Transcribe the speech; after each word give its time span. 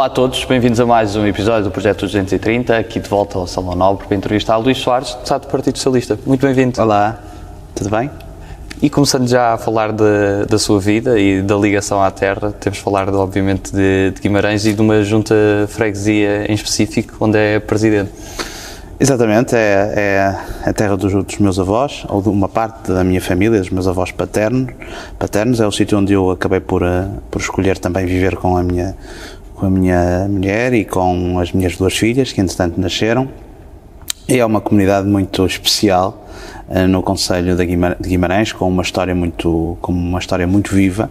Olá 0.00 0.06
a 0.06 0.08
todos, 0.08 0.42
bem-vindos 0.46 0.80
a 0.80 0.86
mais 0.86 1.14
um 1.14 1.26
episódio 1.26 1.64
do 1.64 1.70
Projeto 1.70 2.06
230, 2.06 2.74
aqui 2.74 2.98
de 2.98 3.06
volta 3.06 3.36
ao 3.36 3.46
Salão 3.46 3.76
Nobre 3.76 4.06
para 4.06 4.16
entrevistar 4.16 4.56
Luís 4.56 4.78
Soares, 4.78 5.12
deputado 5.12 5.42
do 5.42 5.48
Partido 5.48 5.76
Socialista. 5.76 6.18
Muito 6.24 6.40
bem-vindo. 6.40 6.80
Olá, 6.80 7.20
tudo 7.74 7.90
bem? 7.90 8.10
E 8.80 8.88
começando 8.88 9.28
já 9.28 9.52
a 9.52 9.58
falar 9.58 9.92
de, 9.92 10.46
da 10.48 10.58
sua 10.58 10.80
vida 10.80 11.20
e 11.20 11.42
da 11.42 11.54
ligação 11.54 12.02
à 12.02 12.10
terra, 12.10 12.50
temos 12.50 12.78
de 12.78 12.82
falar, 12.82 13.10
de, 13.10 13.16
obviamente, 13.18 13.72
de, 13.74 14.12
de 14.12 14.22
Guimarães 14.22 14.64
e 14.64 14.72
de 14.72 14.80
uma 14.80 15.02
junta 15.02 15.34
freguesia 15.68 16.50
em 16.50 16.54
específico, 16.54 17.16
onde 17.20 17.36
é 17.36 17.60
presidente. 17.60 18.10
Exatamente, 18.98 19.54
é, 19.54 19.92
é 20.64 20.68
a 20.68 20.72
terra 20.72 20.96
dos, 20.96 21.12
dos, 21.12 21.38
meus 21.38 21.58
avós, 21.58 22.06
ou 22.08 22.22
de 22.22 22.30
uma 22.30 22.48
parte 22.48 22.90
da 22.90 23.04
minha 23.04 23.20
família, 23.20 23.58
dos 23.58 23.68
meus 23.68 23.86
avós 23.86 24.12
paternos. 24.12 24.72
paternos 25.18 25.60
é 25.60 25.66
o 25.66 25.72
sítio 25.72 25.98
onde 25.98 26.14
eu 26.14 26.30
acabei 26.30 26.60
por, 26.60 26.82
eh, 26.82 27.06
por 27.30 27.40
escolher 27.40 27.78
também 27.78 28.04
viver 28.04 28.36
com 28.36 28.58
a 28.58 28.62
minha 28.62 28.94
com 29.60 29.66
a 29.66 29.70
minha 29.70 30.26
mulher 30.26 30.72
e 30.72 30.86
com 30.86 31.38
as 31.38 31.52
minhas 31.52 31.76
duas 31.76 31.94
filhas, 31.94 32.32
que 32.32 32.40
entretanto 32.40 32.80
nasceram. 32.80 33.28
É 34.26 34.42
uma 34.44 34.60
comunidade 34.60 35.06
muito 35.06 35.44
especial 35.44 36.26
uh, 36.66 36.88
no 36.88 37.02
Conselho 37.02 37.54
de 37.54 37.66
Guimarães, 38.00 38.54
com 38.54 38.66
uma 38.66 38.82
história 38.82 39.14
muito, 39.14 39.76
com 39.82 39.92
uma 39.92 40.18
história 40.18 40.46
muito 40.46 40.74
viva, 40.74 41.10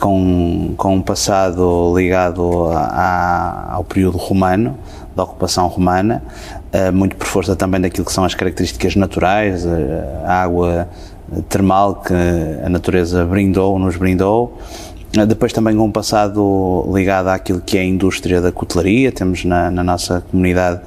com, 0.00 0.74
com 0.76 0.96
um 0.96 1.00
passado 1.00 1.94
ligado 1.96 2.66
a, 2.72 2.80
a, 2.80 3.74
ao 3.74 3.84
período 3.84 4.18
romano, 4.18 4.76
da 5.14 5.22
ocupação 5.22 5.68
romana, 5.68 6.24
uh, 6.74 6.92
muito 6.92 7.14
por 7.14 7.28
força 7.28 7.54
também 7.54 7.80
daquilo 7.80 8.04
que 8.04 8.12
são 8.12 8.24
as 8.24 8.34
características 8.34 8.96
naturais, 8.96 9.64
uh, 9.64 9.70
a 10.24 10.42
água 10.42 10.88
termal 11.48 11.96
que 11.96 12.14
a 12.64 12.68
natureza 12.68 13.24
brindou, 13.24 13.78
nos 13.78 13.96
brindou, 13.96 14.58
depois 15.24 15.52
também 15.52 15.76
com 15.76 15.84
um 15.84 15.92
passado 15.92 16.84
ligado 16.92 17.28
àquilo 17.28 17.60
que 17.60 17.78
é 17.78 17.80
a 17.80 17.84
indústria 17.84 18.40
da 18.40 18.50
cutelaria, 18.52 19.12
temos 19.12 19.44
na, 19.44 19.70
na 19.70 19.84
nossa 19.84 20.20
comunidade 20.20 20.80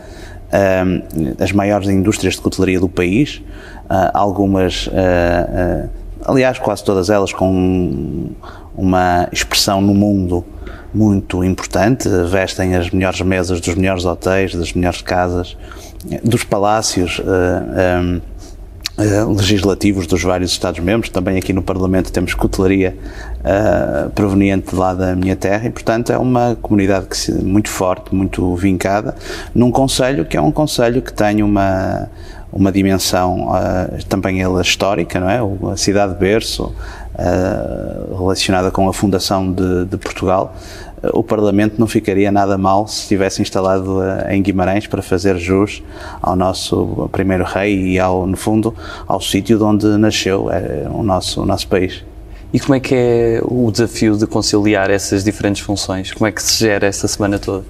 um, 0.51 1.43
as 1.43 1.51
maiores 1.51 1.89
indústrias 1.89 2.35
de 2.35 2.41
cutelaria 2.41 2.79
do 2.79 2.89
país, 2.89 3.41
uh, 3.85 4.11
algumas, 4.13 4.87
uh, 4.87 4.91
uh, 4.91 5.89
aliás 6.25 6.59
quase 6.59 6.83
todas 6.83 7.09
elas 7.09 7.31
com 7.31 8.29
uma 8.75 9.29
expressão 9.31 9.81
no 9.81 9.93
mundo 9.93 10.43
muito 10.93 11.43
importante, 11.43 12.09
vestem 12.29 12.75
as 12.75 12.89
melhores 12.89 13.21
mesas 13.21 13.61
dos 13.61 13.75
melhores 13.75 14.05
hotéis, 14.05 14.55
das 14.55 14.73
melhores 14.73 15.01
casas, 15.01 15.55
dos 16.23 16.43
palácios, 16.43 17.21
um, 17.21 18.21
eh, 18.99 19.23
legislativos 19.23 20.05
dos 20.05 20.21
vários 20.21 20.51
Estados-membros. 20.51 21.09
Também 21.09 21.37
aqui 21.37 21.53
no 21.53 21.63
Parlamento 21.63 22.11
temos 22.11 22.33
cutelaria 22.33 22.97
uh, 23.39 24.09
proveniente 24.09 24.75
lá 24.75 24.93
da 24.93 25.15
minha 25.15 25.37
terra 25.37 25.67
e, 25.67 25.69
portanto, 25.69 26.11
é 26.11 26.17
uma 26.17 26.57
comunidade 26.61 27.05
que 27.05 27.15
se, 27.15 27.31
muito 27.31 27.69
forte, 27.69 28.13
muito 28.13 28.55
vincada, 28.57 29.15
num 29.55 29.71
Conselho 29.71 30.25
que 30.25 30.35
é 30.35 30.41
um 30.41 30.51
Conselho 30.51 31.01
que 31.01 31.13
tem 31.13 31.41
uma, 31.41 32.09
uma 32.51 32.73
dimensão 32.73 33.49
uh, 33.49 34.03
também 34.09 34.41
ela 34.41 34.61
histórica, 34.61 35.17
não 35.17 35.29
é? 35.29 35.39
A 35.71 35.77
cidade 35.77 36.13
de 36.13 36.19
berço, 36.19 36.65
uh, 37.15 38.17
relacionada 38.17 38.69
com 38.69 38.89
a 38.89 38.93
fundação 38.93 39.49
de, 39.49 39.85
de 39.85 39.97
Portugal, 39.97 40.53
o 41.13 41.23
Parlamento 41.23 41.75
não 41.79 41.87
ficaria 41.87 42.31
nada 42.31 42.57
mal 42.57 42.87
se 42.87 43.01
estivesse 43.01 43.41
instalado 43.41 44.01
eh, 44.03 44.35
em 44.35 44.41
Guimarães 44.41 44.87
para 44.87 45.01
fazer 45.01 45.37
jus 45.37 45.81
ao 46.21 46.35
nosso 46.35 47.09
primeiro 47.11 47.43
rei 47.43 47.93
e, 47.93 47.99
ao, 47.99 48.27
no 48.27 48.35
fundo, 48.35 48.75
ao 49.07 49.21
sítio 49.21 49.57
de 49.57 49.63
onde 49.63 49.85
nasceu 49.97 50.49
é, 50.51 50.87
o, 50.89 51.03
nosso, 51.03 51.41
o 51.41 51.45
nosso 51.45 51.67
país. 51.67 52.03
E 52.51 52.59
como 52.59 52.75
é 52.75 52.79
que 52.79 52.95
é 52.95 53.41
o 53.43 53.71
desafio 53.71 54.17
de 54.17 54.25
conciliar 54.25 54.89
essas 54.89 55.23
diferentes 55.23 55.61
funções? 55.61 56.11
Como 56.11 56.27
é 56.27 56.31
que 56.31 56.41
se 56.41 56.59
gera 56.59 56.87
essa 56.87 57.07
semana 57.07 57.37
toda? 57.37 57.63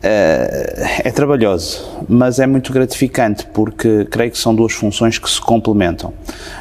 Eh, 0.00 1.02
é 1.04 1.10
trabalhoso, 1.10 1.84
mas 2.08 2.38
é 2.38 2.46
muito 2.46 2.72
gratificante 2.72 3.44
porque 3.52 4.04
creio 4.04 4.30
que 4.30 4.38
são 4.38 4.54
duas 4.54 4.72
funções 4.72 5.18
que 5.18 5.28
se 5.28 5.40
complementam. 5.40 6.14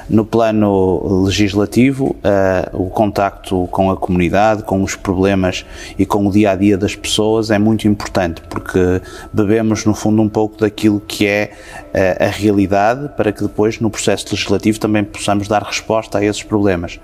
No 0.10 0.26
plano 0.26 1.24
legislativo, 1.26 2.16
uh, 2.16 2.86
o 2.86 2.90
contacto 2.90 3.68
com 3.70 3.92
a 3.92 3.98
comunidade, 3.98 4.64
com 4.64 4.82
os 4.82 4.96
problemas 4.96 5.66
e 6.00 6.06
com 6.06 6.26
o 6.26 6.32
dia 6.32 6.52
a 6.52 6.56
dia 6.56 6.78
das 6.78 6.96
pessoas 6.96 7.52
é 7.52 7.60
muito 7.60 7.88
importante 7.88 8.42
porque 8.50 9.02
bebemos, 9.32 9.86
no 9.86 9.94
fundo, 9.94 10.20
um 10.22 10.30
pouco 10.30 10.58
daquilo 10.58 11.00
que 11.00 11.28
é 11.28 11.52
uh, 11.94 12.24
a 12.24 12.28
realidade 12.30 13.10
para 13.16 13.32
que 13.32 13.44
depois, 13.44 13.80
no 13.80 13.92
processo 13.92 14.26
legislativo, 14.32 14.80
também 14.80 15.04
possamos 15.04 15.48
dar 15.48 15.62
resposta 15.62 16.18
a 16.18 16.26
esses 16.26 16.42
problemas. 16.42 17.00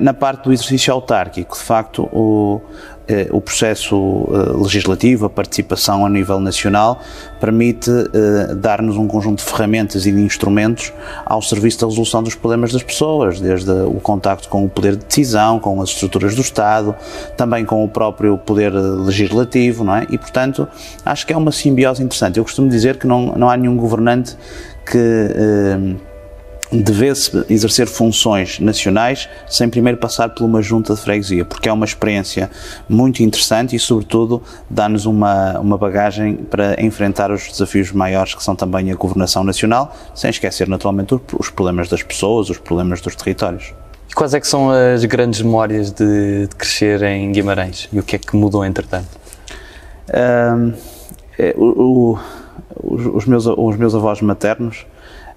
Na 0.00 0.14
parte 0.14 0.44
do 0.44 0.52
exercício 0.52 0.92
autárquico, 0.92 1.56
de 1.56 1.62
facto, 1.62 2.08
o 2.12 2.60
eh, 3.08 3.28
o 3.30 3.40
processo 3.40 4.28
eh, 4.30 4.56
legislativo, 4.56 5.26
a 5.26 5.30
participação 5.30 6.06
a 6.06 6.08
nível 6.08 6.38
nacional, 6.38 7.00
permite 7.40 7.90
eh, 7.90 8.54
dar-nos 8.54 8.96
um 8.96 9.08
conjunto 9.08 9.44
de 9.44 9.50
ferramentas 9.50 10.06
e 10.06 10.12
de 10.12 10.20
instrumentos 10.20 10.92
ao 11.26 11.42
serviço 11.42 11.80
da 11.80 11.86
resolução 11.86 12.22
dos 12.22 12.34
problemas 12.34 12.72
das 12.72 12.82
pessoas, 12.82 13.40
desde 13.40 13.70
o 13.70 14.00
contacto 14.00 14.48
com 14.48 14.64
o 14.64 14.68
poder 14.68 14.96
de 14.96 15.04
decisão, 15.04 15.58
com 15.58 15.82
as 15.82 15.88
estruturas 15.88 16.34
do 16.34 16.42
Estado, 16.42 16.94
também 17.36 17.64
com 17.64 17.84
o 17.84 17.88
próprio 17.88 18.38
poder 18.38 18.72
legislativo, 18.72 19.82
não 19.82 19.96
é? 19.96 20.06
E, 20.08 20.16
portanto, 20.16 20.68
acho 21.04 21.26
que 21.26 21.32
é 21.32 21.36
uma 21.36 21.50
simbiose 21.50 22.02
interessante. 22.02 22.38
Eu 22.38 22.44
costumo 22.44 22.68
dizer 22.68 22.98
que 22.98 23.06
não, 23.06 23.34
não 23.36 23.50
há 23.50 23.56
nenhum 23.56 23.76
governante 23.76 24.36
que. 24.86 26.06
Devesse 26.72 27.44
exercer 27.50 27.86
funções 27.86 28.58
nacionais 28.58 29.28
sem 29.46 29.68
primeiro 29.68 29.98
passar 29.98 30.30
por 30.30 30.42
uma 30.44 30.62
junta 30.62 30.94
de 30.94 31.00
freguesia, 31.00 31.44
porque 31.44 31.68
é 31.68 31.72
uma 31.72 31.84
experiência 31.84 32.50
muito 32.88 33.22
interessante 33.22 33.76
e, 33.76 33.78
sobretudo, 33.78 34.42
dá-nos 34.70 35.04
uma, 35.04 35.58
uma 35.58 35.76
bagagem 35.76 36.34
para 36.34 36.82
enfrentar 36.82 37.30
os 37.30 37.46
desafios 37.46 37.92
maiores 37.92 38.34
que 38.34 38.42
são 38.42 38.56
também 38.56 38.90
a 38.90 38.94
governação 38.94 39.44
nacional, 39.44 39.94
sem 40.14 40.30
esquecer, 40.30 40.66
naturalmente, 40.66 41.14
os 41.38 41.50
problemas 41.50 41.90
das 41.90 42.02
pessoas, 42.02 42.48
os 42.48 42.56
problemas 42.56 43.02
dos 43.02 43.14
territórios. 43.14 43.74
E 44.08 44.14
quais 44.14 44.32
é 44.32 44.40
que 44.40 44.46
são 44.46 44.70
as 44.70 45.04
grandes 45.04 45.40
memórias 45.42 45.90
de, 45.90 46.46
de 46.46 46.56
crescer 46.56 47.02
em 47.02 47.32
Guimarães 47.32 47.88
e 47.92 47.98
o 47.98 48.02
que 48.02 48.16
é 48.16 48.18
que 48.18 48.36
mudou 48.36 48.64
entretanto? 48.64 49.08
Um, 50.08 50.72
é, 51.38 51.54
o, 51.56 52.18
o, 52.82 53.14
os, 53.14 53.26
meus, 53.26 53.46
os 53.46 53.76
meus 53.76 53.94
avós 53.94 54.20
maternos 54.20 54.86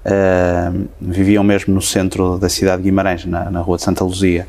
Uh, 0.06 0.88
viviam 1.02 1.44
mesmo 1.44 1.74
no 1.74 1.82
centro 1.82 2.38
da 2.38 2.48
cidade 2.48 2.78
de 2.78 2.90
Guimarães, 2.90 3.26
na, 3.26 3.50
na 3.50 3.60
rua 3.60 3.78
de 3.78 3.84
Santa 3.84 4.04
Luzia. 4.04 4.48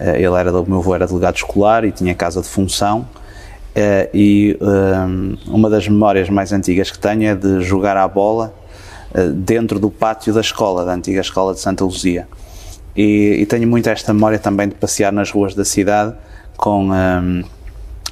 Uh, 0.00 0.10
ele 0.16 0.34
era, 0.34 0.52
o 0.52 0.68
meu 0.68 0.78
avô 0.78 0.94
era 0.94 1.06
delegado 1.06 1.36
escolar 1.36 1.84
e 1.84 1.90
tinha 1.90 2.14
casa 2.14 2.40
de 2.40 2.48
função. 2.48 3.00
Uh, 3.74 4.08
e 4.14 4.58
uma 5.46 5.68
das 5.68 5.88
memórias 5.88 6.28
mais 6.28 6.52
antigas 6.52 6.90
que 6.90 6.98
tenho 6.98 7.24
é 7.24 7.34
de 7.34 7.62
jogar 7.62 7.96
à 7.96 8.06
bola 8.06 8.54
dentro 9.34 9.78
do 9.78 9.90
pátio 9.90 10.32
da 10.32 10.40
escola, 10.40 10.86
da 10.86 10.94
antiga 10.94 11.20
escola 11.20 11.52
de 11.52 11.60
Santa 11.60 11.84
Luzia. 11.84 12.26
E, 12.96 13.38
e 13.40 13.46
tenho 13.46 13.66
muito 13.66 13.88
esta 13.88 14.12
memória 14.12 14.38
também 14.38 14.68
de 14.68 14.74
passear 14.74 15.12
nas 15.12 15.30
ruas 15.30 15.54
da 15.54 15.64
cidade 15.64 16.14
com, 16.56 16.90
um, 16.90 17.44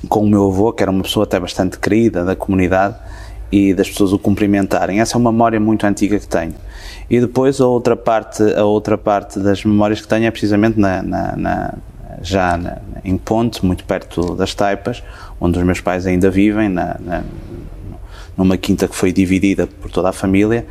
com 0.09 0.21
o 0.25 0.28
meu 0.28 0.49
avô, 0.49 0.72
que 0.72 0.83
era 0.83 0.91
uma 0.91 1.03
pessoa 1.03 1.25
até 1.25 1.39
bastante 1.39 1.78
querida 1.78 2.25
da 2.25 2.34
comunidade, 2.34 2.97
e 3.50 3.75
das 3.75 3.88
pessoas 3.88 4.12
o 4.12 4.19
cumprimentarem. 4.19 5.00
Essa 5.00 5.16
é 5.16 5.19
uma 5.19 5.33
memória 5.33 5.59
muito 5.59 5.87
antiga 5.87 6.19
que 6.19 6.27
tenho. 6.27 6.55
E 7.09 7.21
depois 7.21 7.61
a 7.61 7.66
outra 7.66 7.97
parte, 7.97 8.43
a 8.55 8.65
outra 8.65 8.97
parte 8.97 9.38
das 9.38 9.65
memórias 9.65 10.00
que 10.00 10.09
tenho 10.09 10.27
é 10.27 10.31
precisamente 10.31 10.78
na, 10.78 11.03
na, 11.03 11.37
na 11.37 11.75
já 12.22 12.57
na, 12.57 12.78
em 13.04 13.16
Ponte, 13.16 13.65
muito 13.65 13.84
perto 13.84 14.34
das 14.34 14.54
Taipas, 14.54 15.03
onde 15.41 15.59
os 15.59 15.65
meus 15.65 15.80
pais 15.80 16.07
ainda 16.07 16.30
vivem, 16.30 16.69
na, 16.69 16.97
numa 18.36 18.57
quinta 18.57 18.86
que 18.86 18.95
foi 18.95 19.13
dividida 19.13 19.66
por 19.66 19.91
toda 19.91 20.10
a 20.10 20.13
família, 20.13 20.66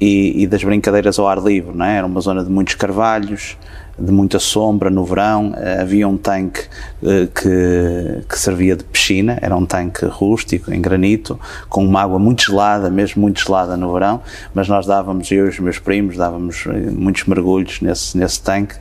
e, 0.00 0.44
e, 0.44 0.46
das 0.46 0.62
brincadeiras 0.62 1.18
ao 1.18 1.26
ar 1.26 1.38
livre, 1.42 1.76
não 1.76 1.84
é? 1.84 1.96
Era 1.96 2.06
uma 2.06 2.20
zona 2.20 2.44
de 2.44 2.50
muitos 2.50 2.74
carvalhos, 2.74 3.56
de 3.98 4.12
muita 4.12 4.38
sombra 4.38 4.90
no 4.90 5.04
verão. 5.04 5.52
Eh, 5.56 5.80
havia 5.80 6.06
um 6.06 6.16
tanque 6.16 6.62
eh, 7.02 7.28
que, 7.34 8.24
que 8.28 8.38
servia 8.38 8.76
de 8.76 8.84
piscina, 8.84 9.38
era 9.40 9.56
um 9.56 9.66
tanque 9.66 10.06
rústico, 10.06 10.72
em 10.72 10.80
granito, 10.80 11.38
com 11.68 11.84
uma 11.84 12.02
água 12.02 12.18
muito 12.18 12.44
gelada, 12.44 12.90
mesmo 12.90 13.22
muito 13.22 13.40
gelada 13.40 13.76
no 13.76 13.92
verão, 13.92 14.22
mas 14.54 14.68
nós 14.68 14.86
dávamos, 14.86 15.30
eu 15.30 15.46
e 15.46 15.48
os 15.48 15.58
meus 15.58 15.78
primos, 15.78 16.16
dávamos 16.16 16.64
eh, 16.66 16.90
muitos 16.90 17.24
mergulhos 17.24 17.80
nesse, 17.80 18.16
nesse 18.16 18.40
tanque 18.40 18.76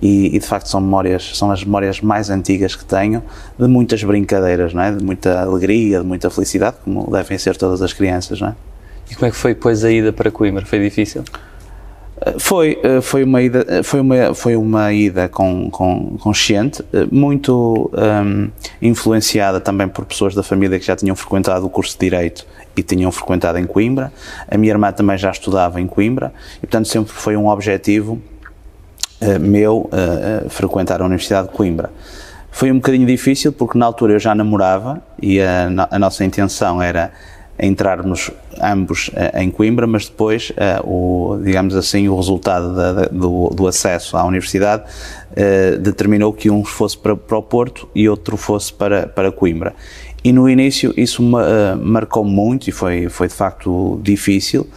e, 0.00 0.36
e, 0.36 0.38
de 0.38 0.46
facto 0.46 0.68
são 0.68 0.80
memórias, 0.80 1.36
são 1.36 1.50
as 1.50 1.64
memórias 1.64 2.00
mais 2.00 2.28
antigas 2.28 2.74
que 2.74 2.84
tenho 2.84 3.22
de 3.58 3.66
muitas 3.66 4.02
brincadeiras, 4.02 4.74
não 4.74 4.82
é? 4.82 4.92
De 4.92 5.02
muita 5.02 5.40
alegria, 5.40 6.00
de 6.00 6.06
muita 6.06 6.28
felicidade, 6.28 6.76
como 6.84 7.10
devem 7.10 7.38
ser 7.38 7.56
todas 7.56 7.80
as 7.80 7.92
crianças, 7.92 8.40
não 8.40 8.48
é? 8.48 8.54
E 9.10 9.14
como 9.14 9.26
é 9.26 9.30
que 9.30 9.36
foi 9.36 9.54
depois 9.54 9.84
a 9.84 9.90
ida 9.90 10.12
para 10.12 10.30
Coimbra? 10.30 10.66
Foi 10.66 10.80
difícil? 10.80 11.22
Foi, 12.38 12.78
eh, 12.82 13.00
foi 13.02 13.24
uma 13.24 13.42
ida, 13.42 13.64
eh, 13.68 13.82
foi 13.82 14.00
uma, 14.00 14.34
foi 14.34 14.56
uma 14.56 14.90
ida 14.90 15.28
com, 15.28 15.70
com, 15.70 16.16
consciente, 16.18 16.82
eh, 16.90 17.06
muito 17.10 17.90
um, 17.92 18.50
influenciada 18.80 19.60
também 19.60 19.86
por 19.86 20.06
pessoas 20.06 20.34
da 20.34 20.42
família 20.42 20.78
que 20.78 20.86
já 20.86 20.96
tinham 20.96 21.14
frequentado 21.14 21.66
o 21.66 21.68
curso 21.68 21.92
de 21.92 22.06
Direito 22.06 22.46
e 22.74 22.82
tinham 22.82 23.12
frequentado 23.12 23.58
em 23.58 23.66
Coimbra. 23.66 24.10
A 24.50 24.56
minha 24.56 24.72
irmã 24.72 24.90
também 24.92 25.18
já 25.18 25.30
estudava 25.30 25.78
em 25.78 25.86
Coimbra 25.86 26.32
e, 26.56 26.60
portanto, 26.60 26.88
sempre 26.88 27.12
foi 27.12 27.36
um 27.36 27.48
objetivo 27.48 28.18
uh, 29.20 29.38
meu 29.38 29.90
uh, 29.92 30.48
frequentar 30.48 31.02
a 31.02 31.04
Universidade 31.04 31.48
de 31.48 31.54
Coimbra. 31.54 31.90
Foi 32.50 32.72
um 32.72 32.76
bocadinho 32.76 33.06
difícil 33.06 33.52
porque 33.52 33.76
na 33.76 33.84
altura 33.84 34.14
eu 34.14 34.18
já 34.18 34.34
namorava 34.34 35.02
e 35.20 35.38
a, 35.40 35.68
a 35.90 35.98
nossa 35.98 36.24
intenção 36.24 36.80
era 36.80 37.12
entrarmos 37.58 38.30
ambos 38.60 39.08
uh, 39.08 39.38
em 39.38 39.50
Coimbra, 39.50 39.86
mas 39.86 40.08
depois, 40.08 40.50
uh, 40.50 40.86
o, 40.86 41.38
digamos 41.42 41.74
assim, 41.74 42.08
o 42.08 42.16
resultado 42.16 42.74
da, 42.74 42.92
do, 43.06 43.50
do, 43.50 43.66
acesso 43.66 44.16
à 44.16 44.24
universidade 44.24 44.84
uh, 44.84 45.78
determinou 45.78 46.32
que 46.32 46.50
um 46.50 46.64
fosse 46.64 46.96
para, 46.96 47.16
para, 47.16 47.38
o 47.38 47.42
Porto 47.42 47.88
e 47.94 48.08
outro 48.08 48.36
fosse 48.36 48.72
para, 48.72 49.06
para 49.06 49.32
Coimbra. 49.32 49.74
E 50.24 50.32
no 50.32 50.48
início 50.50 50.92
isso 50.96 51.22
marcou 51.80 52.24
muito 52.24 52.68
e 52.68 52.72
foi, 52.72 53.08
foi 53.08 53.28
de 53.28 53.34
facto 53.34 54.00
difícil, 54.02 54.68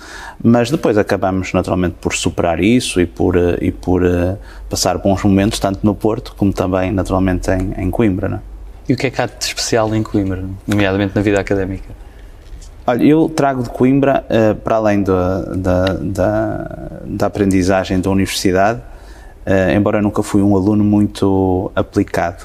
mas 0.44 0.70
depois 0.70 0.96
acabamos 0.96 1.54
naturalmente 1.54 1.96
por 2.00 2.14
superar 2.14 2.60
isso 2.64 3.02
e 3.02 3.08
por, 3.08 3.36
e 3.60 3.72
por 3.72 4.04
passar 4.70 5.00
bons 5.00 5.24
momentos, 5.24 5.58
tanto 5.58 5.80
no 5.82 5.96
Porto 5.96 6.36
como 6.38 6.54
também 6.54 6.92
naturalmente 6.92 7.50
em, 7.50 7.74
em 7.82 7.90
Coimbra. 7.90 8.30
Né? 8.30 8.40
E 8.88 8.94
o 8.94 8.98
que 8.98 9.08
é 9.08 9.10
que 9.10 9.20
há 9.20 9.26
de 9.26 9.44
especial 9.44 9.96
em 9.96 10.04
Coimbra, 10.04 10.44
nomeadamente 10.68 11.16
na 11.16 11.22
vida 11.24 11.40
académica? 11.40 11.99
Olha, 12.90 13.04
eu 13.04 13.30
trago 13.30 13.62
de 13.62 13.70
Coimbra, 13.70 14.26
uh, 14.26 14.56
para 14.56 14.78
além 14.78 15.04
da, 15.04 15.42
da, 15.42 15.86
da, 17.06 17.28
aprendizagem 17.28 18.00
da 18.00 18.10
universidade, 18.10 18.80
uh, 19.46 19.78
embora 19.78 20.00
eu 20.00 20.02
nunca 20.02 20.24
fui 20.24 20.42
um 20.42 20.56
aluno 20.56 20.84
muito 20.84 21.72
aplicado, 21.76 22.44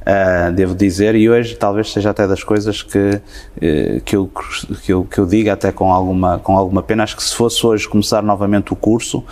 uh, 0.00 0.52
devo 0.52 0.74
dizer, 0.74 1.14
e 1.14 1.30
hoje 1.30 1.54
talvez 1.54 1.92
seja 1.92 2.10
até 2.10 2.26
das 2.26 2.42
coisas 2.42 2.82
que, 2.82 3.20
que, 4.04 4.16
eu, 4.16 4.28
que, 4.84 4.92
eu, 4.92 5.04
que 5.04 5.18
eu 5.18 5.26
diga 5.26 5.52
até 5.52 5.70
com 5.70 5.92
alguma, 5.92 6.40
com 6.40 6.58
alguma 6.58 6.82
pena, 6.82 7.04
acho 7.04 7.14
que 7.14 7.22
se 7.22 7.36
fosse 7.36 7.64
hoje 7.64 7.88
começar 7.88 8.20
novamente 8.20 8.72
o 8.72 8.76
curso, 8.76 9.22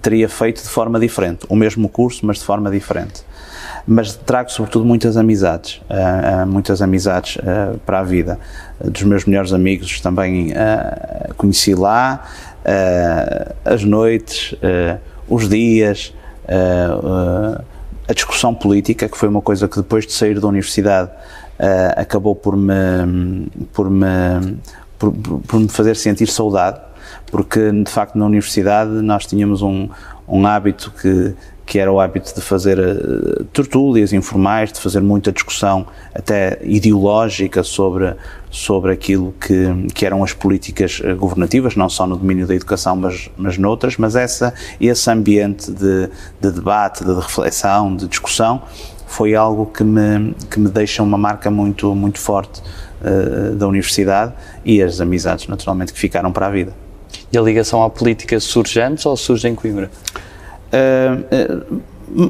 teria 0.00 0.30
feito 0.30 0.62
de 0.62 0.68
forma 0.70 0.98
diferente, 0.98 1.44
o 1.46 1.54
mesmo 1.54 1.90
curso, 1.90 2.24
mas 2.24 2.38
de 2.38 2.44
forma 2.46 2.70
diferente 2.70 3.22
mas 3.86 4.14
trago 4.14 4.50
sobretudo 4.50 4.84
muitas 4.84 5.16
amizades, 5.16 5.80
uh, 5.90 6.44
uh, 6.44 6.46
muitas 6.46 6.80
amizades 6.80 7.36
uh, 7.36 7.78
para 7.84 8.00
a 8.00 8.02
vida. 8.02 8.38
dos 8.82 9.02
meus 9.02 9.24
melhores 9.24 9.52
amigos 9.52 10.00
também 10.00 10.52
conheci 11.36 11.74
lá, 11.74 12.24
as 13.64 13.84
noites, 13.84 14.54
os 15.28 15.48
dias, 15.48 16.12
a 18.08 18.12
discussão 18.12 18.54
política, 18.54 19.08
que 19.08 19.16
foi 19.16 19.28
uma 19.28 19.40
coisa 19.40 19.68
que 19.68 19.76
depois 19.76 20.06
de 20.06 20.12
sair 20.12 20.40
da 20.40 20.48
universidade 20.48 21.10
acabou 21.96 22.34
por 22.34 22.56
me, 22.56 23.48
por 23.72 23.90
me, 23.90 24.06
por, 24.98 25.12
por 25.12 25.60
me 25.60 25.68
fazer 25.68 25.94
sentir 25.94 26.26
saudade, 26.26 26.80
porque 27.30 27.70
de 27.70 27.90
facto 27.90 28.16
na 28.16 28.26
universidade 28.26 28.90
nós 28.90 29.26
tínhamos 29.26 29.62
um, 29.62 29.88
um 30.26 30.46
hábito 30.46 30.92
que 31.00 31.34
que 31.66 31.78
era 31.78 31.90
o 31.90 31.98
hábito 31.98 32.34
de 32.34 32.40
fazer 32.40 32.78
uh, 32.78 33.44
tertúlias 33.44 34.12
informais, 34.12 34.72
de 34.72 34.80
fazer 34.80 35.00
muita 35.00 35.32
discussão 35.32 35.86
até 36.14 36.58
ideológica 36.62 37.62
sobre, 37.62 38.14
sobre 38.50 38.92
aquilo 38.92 39.34
que, 39.40 39.86
que 39.94 40.04
eram 40.04 40.22
as 40.22 40.32
políticas 40.32 41.00
eh, 41.02 41.14
governativas, 41.14 41.74
não 41.74 41.88
só 41.88 42.06
no 42.06 42.16
domínio 42.16 42.46
da 42.46 42.54
educação, 42.54 42.94
mas, 42.96 43.30
mas 43.36 43.56
noutras, 43.56 43.96
mas 43.96 44.14
essa, 44.14 44.52
esse 44.80 45.10
ambiente 45.10 45.70
de, 45.70 46.08
de 46.40 46.50
debate, 46.50 47.04
de 47.04 47.14
reflexão, 47.14 47.96
de 47.96 48.06
discussão, 48.06 48.62
foi 49.06 49.34
algo 49.34 49.66
que 49.66 49.84
me, 49.84 50.34
que 50.50 50.58
me 50.58 50.68
deixa 50.68 51.02
uma 51.02 51.16
marca 51.16 51.50
muito, 51.50 51.94
muito 51.94 52.18
forte 52.18 52.60
uh, 53.00 53.54
da 53.54 53.66
universidade 53.66 54.34
e 54.64 54.82
as 54.82 55.00
amizades, 55.00 55.46
naturalmente, 55.46 55.92
que 55.92 55.98
ficaram 55.98 56.30
para 56.30 56.46
a 56.46 56.50
vida. 56.50 56.74
E 57.32 57.38
a 57.38 57.40
ligação 57.40 57.82
à 57.82 57.90
política 57.90 58.38
surge 58.38 58.80
antes 58.80 59.06
ou 59.06 59.16
surge 59.16 59.48
em 59.48 59.54
Coimbra? 59.54 59.90
Uh, 60.74 61.82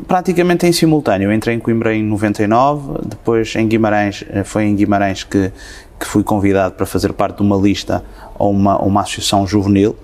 praticamente 0.06 0.66
em 0.66 0.72
simultâneo. 0.72 1.32
Entrei 1.32 1.56
em 1.56 1.58
Coimbra 1.58 1.94
em 1.94 2.02
99, 2.02 3.00
depois 3.06 3.54
em 3.56 3.66
Guimarães, 3.66 4.24
eh, 4.30 4.44
foi 4.44 4.64
em 4.64 4.74
Guimarães 4.74 5.24
que, 5.24 5.52
que 5.98 6.06
fui 6.06 6.22
convidado 6.22 6.74
para 6.74 6.86
fazer 6.86 7.12
parte 7.12 7.38
de 7.38 7.42
uma 7.42 7.56
lista 7.56 8.02
ou 8.38 8.50
uma, 8.50 8.80
uma 8.80 9.02
associação 9.02 9.46
juvenil. 9.46 9.96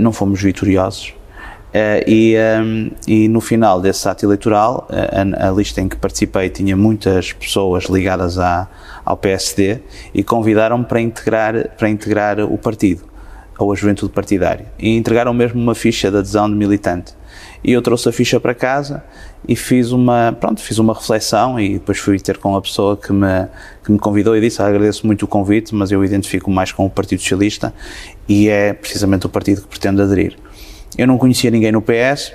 Não 0.00 0.12
fomos 0.12 0.40
vitoriosos. 0.40 1.12
E, 2.06 2.34
e 3.06 3.28
no 3.28 3.40
final 3.40 3.80
desse 3.80 4.08
ato 4.08 4.24
eleitoral, 4.24 4.88
a, 4.88 5.48
a, 5.48 5.50
lista 5.50 5.80
em 5.80 5.88
que 5.88 5.96
participei 5.96 6.48
tinha 6.48 6.76
muitas 6.76 7.32
pessoas 7.32 7.84
ligadas 7.84 8.38
à, 8.38 8.68
ao 9.04 9.16
PSD 9.16 9.80
e 10.14 10.22
convidaram-me 10.22 10.84
para 10.84 11.00
integrar, 11.00 11.68
para 11.76 11.90
integrar 11.90 12.40
o 12.40 12.56
partido, 12.56 13.02
ou 13.58 13.72
a 13.72 13.74
juventude 13.74 14.12
partidária. 14.12 14.66
E 14.78 14.96
entregaram 14.96 15.34
mesmo 15.34 15.60
uma 15.60 15.74
ficha 15.74 16.10
de 16.10 16.16
adesão 16.16 16.48
de 16.48 16.56
militante 16.56 17.12
e 17.64 17.72
eu 17.72 17.80
trouxe 17.80 18.08
a 18.08 18.12
ficha 18.12 18.38
para 18.38 18.54
casa 18.54 19.02
e 19.48 19.56
fiz 19.56 19.90
uma, 19.90 20.36
pronto, 20.38 20.60
fiz 20.60 20.78
uma 20.78 20.92
reflexão 20.92 21.58
e 21.58 21.74
depois 21.74 21.98
fui 21.98 22.20
ter 22.20 22.36
com 22.36 22.54
a 22.54 22.60
pessoa 22.60 22.96
que 22.96 23.12
me, 23.12 23.46
que 23.82 23.90
me 23.90 23.98
convidou 23.98 24.36
e 24.36 24.40
disse, 24.40 24.60
ah, 24.60 24.66
agradeço 24.66 25.06
muito 25.06 25.24
o 25.24 25.28
convite, 25.28 25.74
mas 25.74 25.90
eu 25.90 26.04
identifico 26.04 26.50
mais 26.50 26.70
com 26.70 26.84
o 26.84 26.90
Partido 26.90 27.20
Socialista 27.20 27.72
e 28.28 28.48
é 28.48 28.74
precisamente 28.74 29.24
o 29.24 29.28
partido 29.30 29.62
que 29.62 29.68
pretendo 29.68 30.02
aderir. 30.02 30.36
Eu 30.96 31.06
não 31.06 31.16
conhecia 31.16 31.50
ninguém 31.50 31.72
no 31.72 31.80
PS, 31.80 32.32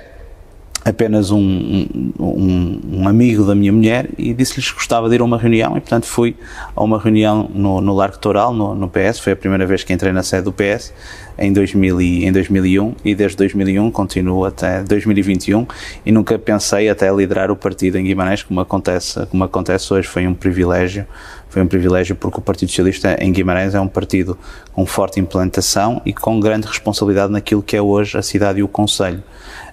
apenas 0.84 1.30
um, 1.30 1.86
um, 2.18 2.80
um, 2.92 3.08
amigo 3.08 3.44
da 3.44 3.54
minha 3.54 3.72
mulher 3.72 4.08
e 4.16 4.32
disse-lhes 4.32 4.70
que 4.70 4.74
gostava 4.74 5.08
de 5.08 5.14
ir 5.14 5.20
a 5.20 5.24
uma 5.24 5.36
reunião 5.36 5.76
e 5.76 5.80
portanto 5.80 6.06
fui 6.06 6.34
a 6.74 6.82
uma 6.82 6.98
reunião 6.98 7.50
no, 7.52 7.80
no 7.80 7.94
Largo 7.94 8.18
Toral, 8.18 8.54
no, 8.54 8.74
no, 8.74 8.88
PS, 8.88 9.20
foi 9.20 9.34
a 9.34 9.36
primeira 9.36 9.66
vez 9.66 9.84
que 9.84 9.92
entrei 9.92 10.12
na 10.12 10.22
sede 10.22 10.44
do 10.44 10.52
PS 10.52 10.92
em, 11.38 11.52
2000 11.52 12.00
e, 12.00 12.24
em 12.24 12.32
2001 12.32 12.94
e 13.04 13.14
desde 13.14 13.36
2001 13.36 13.90
continuo 13.90 14.44
até 14.44 14.82
2021 14.82 15.66
e 16.04 16.12
nunca 16.12 16.38
pensei 16.38 16.88
até 16.88 17.12
liderar 17.12 17.50
o 17.50 17.56
partido 17.56 17.98
em 17.98 18.04
Guimarães 18.04 18.42
como 18.42 18.60
acontece, 18.60 19.26
como 19.26 19.44
acontece 19.44 19.92
hoje, 19.92 20.08
foi 20.08 20.26
um 20.26 20.34
privilégio 20.34 21.06
foi 21.50 21.60
um 21.62 21.66
privilégio 21.66 22.14
porque 22.14 22.38
o 22.38 22.40
Partido 22.40 22.68
Socialista 22.68 23.16
em 23.20 23.32
Guimarães 23.32 23.74
é 23.74 23.80
um 23.80 23.88
partido 23.88 24.38
com 24.72 24.86
forte 24.86 25.18
implantação 25.18 26.00
e 26.06 26.12
com 26.12 26.38
grande 26.38 26.68
responsabilidade 26.68 27.32
naquilo 27.32 27.60
que 27.60 27.76
é 27.76 27.82
hoje 27.82 28.16
a 28.16 28.22
cidade 28.22 28.60
e 28.60 28.62
o 28.62 28.68
Conselho. 28.68 29.20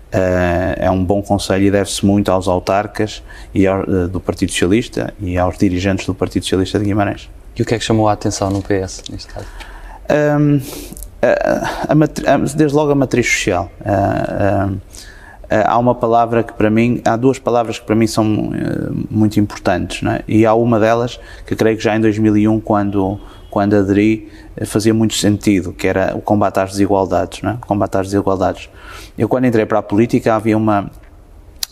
Uh, 0.07 0.71
é 0.77 0.89
um 0.89 1.03
bom 1.03 1.21
conselho 1.21 1.65
e 1.65 1.71
deve-se 1.71 2.05
muito 2.05 2.31
aos 2.31 2.47
autarcas 2.47 3.21
e 3.53 3.67
ao, 3.67 3.81
uh, 3.81 4.07
do 4.07 4.21
Partido 4.21 4.51
Socialista 4.51 5.13
e 5.19 5.37
aos 5.37 5.57
dirigentes 5.57 6.05
do 6.05 6.15
Partido 6.15 6.43
Socialista 6.43 6.79
de 6.79 6.85
Guimarães. 6.85 7.29
E 7.57 7.61
o 7.61 7.65
que 7.65 7.75
é 7.75 7.77
que 7.77 7.83
chamou 7.83 8.07
a 8.07 8.13
atenção 8.13 8.49
no 8.49 8.61
PS, 8.61 9.03
neste 9.11 9.33
caso? 9.33 9.47
Um, 10.09 10.61
a, 11.21 11.91
a, 11.91 12.33
a, 12.33 12.37
desde 12.37 12.73
logo 12.73 12.91
a 12.91 12.95
matriz 12.95 13.27
social. 13.27 13.69
Uh, 13.81 14.79
há 15.49 15.77
uma 15.77 15.93
palavra 15.93 16.41
que 16.41 16.53
para 16.53 16.69
mim, 16.69 17.01
há 17.03 17.17
duas 17.17 17.37
palavras 17.37 17.77
que 17.77 17.85
para 17.85 17.95
mim 17.95 18.07
são 18.07 18.51
muito 19.09 19.39
importantes, 19.41 20.07
é? 20.07 20.23
e 20.27 20.45
há 20.45 20.53
uma 20.53 20.79
delas 20.79 21.19
que 21.45 21.55
creio 21.55 21.75
que 21.75 21.83
já 21.83 21.95
em 21.95 21.99
2001, 21.99 22.61
quando 22.61 23.19
quando 23.49 23.75
aderi, 23.75 24.29
fazia 24.65 24.93
muito 24.93 25.13
sentido, 25.13 25.73
que 25.73 25.87
era 25.87 26.15
o 26.15 26.21
combate 26.21 26.59
às 26.59 26.71
desigualdades, 26.71 27.41
não 27.41 27.51
é? 27.51 27.57
combate 27.61 27.97
às 27.97 28.07
desigualdades. 28.07 28.69
Eu 29.17 29.27
quando 29.29 29.45
entrei 29.45 29.65
para 29.65 29.79
a 29.79 29.83
política 29.83 30.35
havia 30.35 30.57
uma 30.57 30.89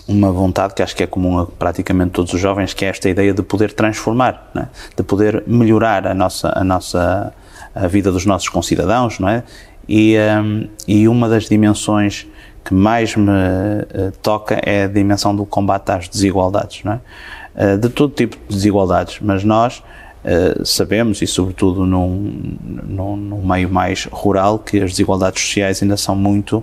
uma 0.08 0.32
vontade 0.32 0.76
que 0.76 0.84
acho 0.84 0.96
que 0.96 1.02
é 1.02 1.08
comum 1.08 1.40
a 1.40 1.46
praticamente 1.48 2.12
todos 2.12 2.32
os 2.32 2.40
jovens, 2.40 2.76
que 2.76 2.86
é 2.86 2.90
esta 2.90 3.10
ideia 3.10 3.34
de 3.34 3.42
poder 3.42 3.74
transformar, 3.74 4.52
é? 4.56 4.68
de 4.96 5.02
poder 5.02 5.44
melhorar 5.48 6.06
a 6.06 6.14
nossa 6.14 6.52
a 6.56 6.64
nossa 6.64 7.34
a 7.74 7.88
vida 7.88 8.12
dos 8.12 8.26
nossos 8.26 8.48
concidadãos, 8.48 9.20
não 9.20 9.28
é? 9.28 9.44
E, 9.88 10.16
um, 10.18 10.68
e 10.88 11.08
uma 11.08 11.28
das 11.28 11.48
dimensões 11.50 12.26
que 12.64 12.74
mais 12.74 13.16
me 13.16 13.30
uh, 13.30 14.12
toca 14.24 14.60
é 14.64 14.86
a 14.86 14.88
dimensão 14.88 15.36
do 15.36 15.46
combate 15.46 15.92
às 15.92 16.08
desigualdades, 16.08 16.84
não 16.84 16.94
é? 16.94 17.74
Uh, 17.74 17.78
de 17.78 17.90
todo 17.90 18.14
tipo 18.14 18.38
de 18.48 18.56
desigualdades, 18.56 19.20
mas 19.22 19.44
nós 19.44 19.84
Uh, 20.26 20.66
sabemos, 20.66 21.22
e 21.22 21.28
sobretudo 21.28 21.86
num, 21.86 22.58
num, 22.84 23.16
num, 23.16 23.46
meio 23.46 23.70
mais 23.70 24.06
rural, 24.06 24.58
que 24.58 24.82
as 24.82 24.90
desigualdades 24.90 25.40
sociais 25.40 25.84
ainda 25.84 25.96
são 25.96 26.16
muito, 26.16 26.58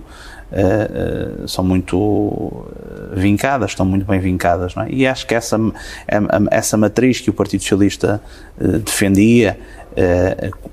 uh, 0.51 1.43
uh, 1.43 1.47
são 1.47 1.63
muito 1.63 2.65
vincadas, 3.13 3.71
estão 3.71 3.85
muito 3.85 4.05
bem 4.05 4.19
vincadas. 4.19 4.75
É? 4.75 4.89
E 4.89 5.07
acho 5.07 5.25
que 5.25 5.33
essa, 5.33 5.57
essa 6.51 6.75
matriz 6.75 7.21
que 7.21 7.29
o 7.29 7.33
Partido 7.33 7.61
Socialista 7.61 8.21
defendia 8.83 9.57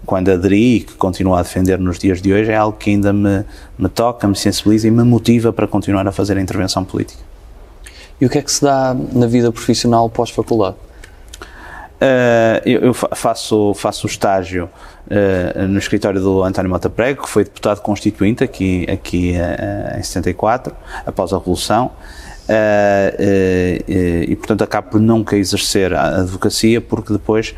quando 0.04 0.30
aderi 0.30 0.76
e 0.76 0.80
que 0.80 0.94
continua 0.94 1.40
a 1.40 1.42
defender 1.42 1.78
nos 1.78 1.98
dias 1.98 2.20
de 2.20 2.32
hoje 2.32 2.50
é 2.50 2.56
algo 2.56 2.76
que 2.76 2.90
ainda 2.90 3.12
me, 3.12 3.44
me 3.78 3.88
toca, 3.88 4.26
me 4.26 4.34
sensibiliza 4.34 4.88
e 4.88 4.90
me 4.90 5.04
motiva 5.04 5.52
para 5.52 5.66
continuar 5.68 6.08
a 6.08 6.12
fazer 6.12 6.38
a 6.38 6.40
intervenção 6.40 6.84
política. 6.84 7.22
E 8.18 8.26
o 8.26 8.30
que 8.30 8.38
é 8.38 8.42
que 8.42 8.50
se 8.50 8.62
dá 8.62 8.96
na 9.12 9.26
vida 9.26 9.52
profissional 9.52 10.08
pós-faculdade? 10.10 10.76
Uh, 12.00 12.64
eu, 12.64 12.94
faço, 12.94 13.74
faço 13.74 14.06
estágio 14.06 14.70
uh, 15.06 15.68
no 15.68 15.78
escritório 15.78 16.18
do 16.18 16.42
António 16.42 16.70
Mota 16.70 16.88
Prego, 16.88 17.24
que 17.24 17.28
foi 17.28 17.44
deputado 17.44 17.82
constituinte 17.82 18.42
aqui, 18.42 18.86
aqui 18.90 19.34
uh, 19.34 19.98
em 19.98 20.02
74, 20.02 20.74
após 21.04 21.30
a 21.34 21.36
Revolução. 21.36 21.90
e 24.26 24.34
portanto 24.36 24.62
acabo 24.62 24.92
por 24.92 25.00
nunca 25.00 25.36
exercer 25.36 25.92
a 25.92 26.20
advocacia 26.20 26.80
porque 26.80 27.12
depois 27.12 27.54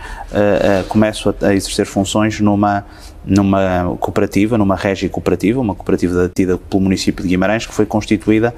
começo 0.89 1.31
a, 1.31 1.47
a, 1.47 1.55
exercer 1.55 1.87
funções 1.87 2.41
numa 2.41 2.85
numa 3.25 3.97
cooperativa, 4.01 4.59
numa 4.59 4.75
régia 4.75 5.09
cooperativa, 5.09 5.61
uma 5.61 5.75
cooperativa 5.75 6.27
detida 6.27 6.59
pelo 6.59 6.83
município 6.83 7.23
de 7.23 7.29
Guimarães 7.29 7.65
que 7.65 7.73
foi 7.73 7.87
constituída 7.87 8.53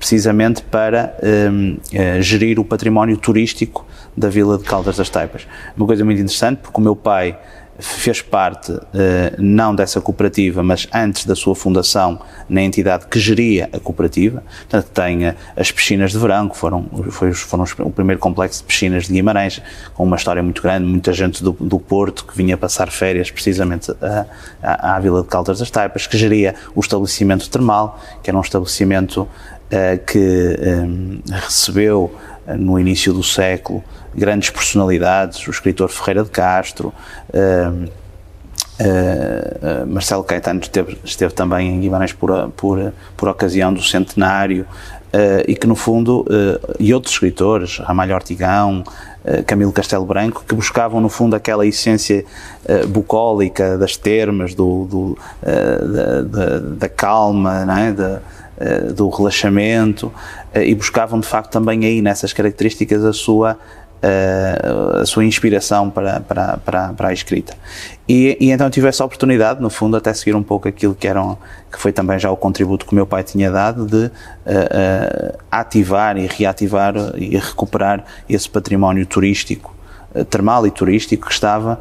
precisamente 0.00 0.62
para 0.62 1.14
um, 1.22 1.74
uh, 1.74 2.22
gerir 2.22 2.58
o 2.58 2.64
património 2.64 3.18
turístico 3.18 3.86
da 4.16 4.30
Vila 4.30 4.56
de 4.56 4.64
Caldas 4.64 4.96
das 4.96 5.10
Taipas. 5.10 5.46
Uma 5.76 5.86
coisa 5.86 6.02
muito 6.06 6.18
interessante, 6.18 6.60
porque 6.62 6.80
o 6.80 6.82
meu 6.82 6.96
pai 6.96 7.38
fez 7.80 8.22
parte 8.22 8.72
eh, 8.94 9.34
não 9.38 9.74
dessa 9.74 10.00
cooperativa, 10.00 10.62
mas 10.62 10.86
antes 10.92 11.24
da 11.24 11.34
sua 11.34 11.54
fundação 11.54 12.20
na 12.48 12.62
entidade 12.62 13.06
que 13.06 13.18
geria 13.18 13.68
a 13.72 13.80
cooperativa. 13.80 14.42
Portanto, 14.60 14.90
tem 14.92 15.26
eh, 15.26 15.36
as 15.56 15.70
piscinas 15.70 16.12
de 16.12 16.18
verão, 16.18 16.48
que 16.48 16.56
foram, 16.56 16.88
foi, 17.10 17.32
foram 17.32 17.64
o 17.80 17.90
primeiro 17.90 18.20
complexo 18.20 18.60
de 18.60 18.66
piscinas 18.66 19.06
de 19.06 19.12
Guimarães, 19.12 19.62
com 19.94 20.04
uma 20.04 20.16
história 20.16 20.42
muito 20.42 20.62
grande, 20.62 20.86
muita 20.86 21.12
gente 21.12 21.42
do, 21.42 21.52
do 21.52 21.78
Porto 21.78 22.24
que 22.24 22.36
vinha 22.36 22.56
passar 22.56 22.90
férias 22.90 23.30
precisamente 23.30 23.90
à, 24.62 24.96
à 24.96 25.00
Vila 25.00 25.22
de 25.22 25.28
Caldas 25.28 25.58
das 25.58 25.70
Taipas, 25.70 26.06
que 26.06 26.16
geria 26.16 26.54
o 26.74 26.80
estabelecimento 26.80 27.48
termal, 27.48 28.00
que 28.22 28.30
era 28.30 28.36
um 28.36 28.42
estabelecimento 28.42 29.28
que 30.04 30.58
recebeu 31.30 32.12
no 32.58 32.76
início 32.76 33.12
do 33.12 33.22
século 33.22 33.84
grandes 34.14 34.50
personalidades, 34.50 35.46
o 35.46 35.50
escritor 35.50 35.88
Ferreira 35.88 36.24
de 36.24 36.30
Castro, 36.30 36.92
uh, 37.28 37.84
uh, 38.80 39.86
Marcelo 39.86 40.24
Caetano 40.24 40.60
esteve, 40.60 40.98
esteve, 41.04 41.34
também 41.34 41.68
em 41.68 41.80
Guimarães 41.80 42.12
por, 42.12 42.50
por, 42.50 42.92
por 43.16 43.28
ocasião 43.28 43.72
do 43.72 43.82
centenário, 43.82 44.66
uh, 45.12 45.44
e 45.46 45.54
que 45.54 45.66
no 45.66 45.76
fundo, 45.76 46.24
e 46.78 46.92
outros 46.92 47.14
escritores, 47.14 47.78
Ramalho 47.78 48.14
Ortigão, 48.14 48.84
Camilo 49.46 49.70
Castelo 49.70 50.06
Branco, 50.06 50.42
que 50.48 50.54
buscavam 50.54 50.98
no 50.98 51.10
fundo 51.10 51.36
aquela 51.36 51.66
essência 51.66 52.24
bucólica 52.88 53.76
das 53.76 53.94
termas, 53.94 54.54
do, 54.54 54.86
do 54.86 55.18
da, 55.42 56.22
da, 56.22 56.58
da, 56.58 56.88
calma, 56.88 57.66
não 57.66 57.76
é? 57.76 57.92
da, 57.92 58.22
do 58.94 59.10
relaxamento, 59.10 60.10
e 60.54 60.74
buscavam 60.74 61.20
de 61.20 61.26
facto 61.26 61.50
também 61.50 61.84
aí 61.84 62.00
nessas 62.00 62.32
características 62.32 63.04
a 63.04 63.12
sua 63.12 63.58
a 64.02 65.04
sua 65.04 65.24
inspiração 65.24 65.90
para, 65.90 66.20
para, 66.20 66.56
para, 66.58 66.92
para 66.92 67.08
a 67.08 67.12
escrita. 67.12 67.54
E, 68.08 68.36
e, 68.40 68.50
então 68.50 68.68
tive 68.70 68.88
essa 68.88 69.04
oportunidade, 69.04 69.60
no 69.60 69.70
fundo, 69.70 69.96
até 69.96 70.12
seguir 70.12 70.34
um 70.34 70.42
pouco 70.42 70.66
aquilo 70.66 70.94
que, 70.94 71.06
eram, 71.06 71.38
que 71.70 71.78
foi 71.78 71.92
também 71.92 72.18
já 72.18 72.30
o 72.30 72.36
contributo 72.36 72.86
que 72.86 72.92
o 72.92 72.94
meu 72.94 73.06
pai 73.06 73.22
tinha 73.22 73.50
dado, 73.50 73.86
de 73.86 74.06
uh, 74.06 74.08
uh, 74.08 75.38
ativar 75.50 76.16
e 76.16 76.26
reativar 76.26 76.94
e 77.16 77.36
recuperar 77.36 78.04
esse 78.28 78.48
património 78.48 79.04
turístico, 79.06 79.74
uh, 80.14 80.24
termal 80.24 80.66
e 80.66 80.70
turístico 80.70 81.26
que 81.26 81.32
estava 81.32 81.78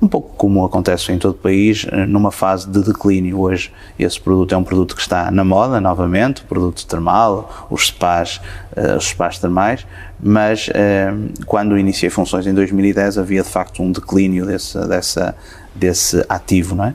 um 0.00 0.06
pouco 0.06 0.34
como 0.36 0.64
acontece 0.64 1.10
em 1.10 1.18
todo 1.18 1.32
o 1.32 1.38
país, 1.38 1.86
eh, 1.90 2.06
numa 2.06 2.30
fase 2.30 2.68
de 2.68 2.82
declínio. 2.82 3.40
Hoje, 3.40 3.72
esse 3.98 4.20
produto 4.20 4.54
é 4.54 4.58
um 4.58 4.64
produto 4.64 4.94
que 4.94 5.00
está 5.00 5.30
na 5.30 5.44
moda 5.44 5.80
novamente, 5.80 6.42
o 6.42 6.44
produto 6.44 6.86
termal, 6.86 7.66
os 7.70 7.86
spas, 7.86 8.40
uh, 8.76 8.96
os 8.96 9.08
spas 9.08 9.38
termais, 9.38 9.86
mas 10.20 10.68
uh, 10.68 11.44
quando 11.46 11.78
iniciei 11.78 12.10
funções 12.10 12.46
em 12.46 12.52
2010 12.52 13.18
havia 13.18 13.42
de 13.42 13.48
facto 13.48 13.82
um 13.82 13.90
declínio 13.90 14.44
desse, 14.44 14.78
dessa, 14.86 15.34
desse 15.74 16.24
ativo, 16.28 16.74
não 16.74 16.84
é? 16.84 16.94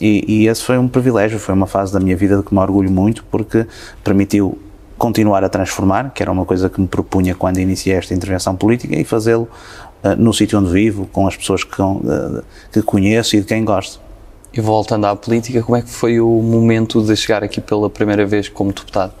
E, 0.00 0.24
e 0.26 0.48
esse 0.48 0.64
foi 0.64 0.78
um 0.78 0.88
privilégio, 0.88 1.38
foi 1.38 1.54
uma 1.54 1.66
fase 1.66 1.92
da 1.92 2.00
minha 2.00 2.16
vida 2.16 2.36
de 2.38 2.42
que 2.42 2.54
me 2.54 2.60
orgulho 2.60 2.90
muito, 2.90 3.22
porque 3.30 3.66
permitiu 4.02 4.58
continuar 4.96 5.44
a 5.44 5.48
transformar, 5.48 6.10
que 6.10 6.22
era 6.22 6.30
uma 6.32 6.44
coisa 6.44 6.68
que 6.68 6.80
me 6.80 6.86
propunha 6.86 7.34
quando 7.34 7.58
iniciei 7.58 7.96
esta 7.96 8.14
intervenção 8.14 8.56
política, 8.56 8.98
e 8.98 9.04
fazê-lo 9.04 9.48
no 10.18 10.32
sítio 10.32 10.58
onde 10.58 10.70
vivo, 10.70 11.06
com 11.12 11.26
as 11.26 11.36
pessoas 11.36 11.62
que, 11.62 11.80
uh, 11.80 12.42
que 12.72 12.82
conheço 12.82 13.36
e 13.36 13.40
de 13.40 13.46
quem 13.46 13.64
gosto. 13.64 14.00
E 14.52 14.60
voltando 14.60 15.06
à 15.06 15.14
política, 15.14 15.62
como 15.62 15.76
é 15.76 15.82
que 15.82 15.90
foi 15.90 16.20
o 16.20 16.42
momento 16.42 17.02
de 17.02 17.14
chegar 17.16 17.44
aqui 17.44 17.60
pela 17.60 17.88
primeira 17.88 18.26
vez 18.26 18.48
como 18.48 18.72
deputado? 18.72 19.12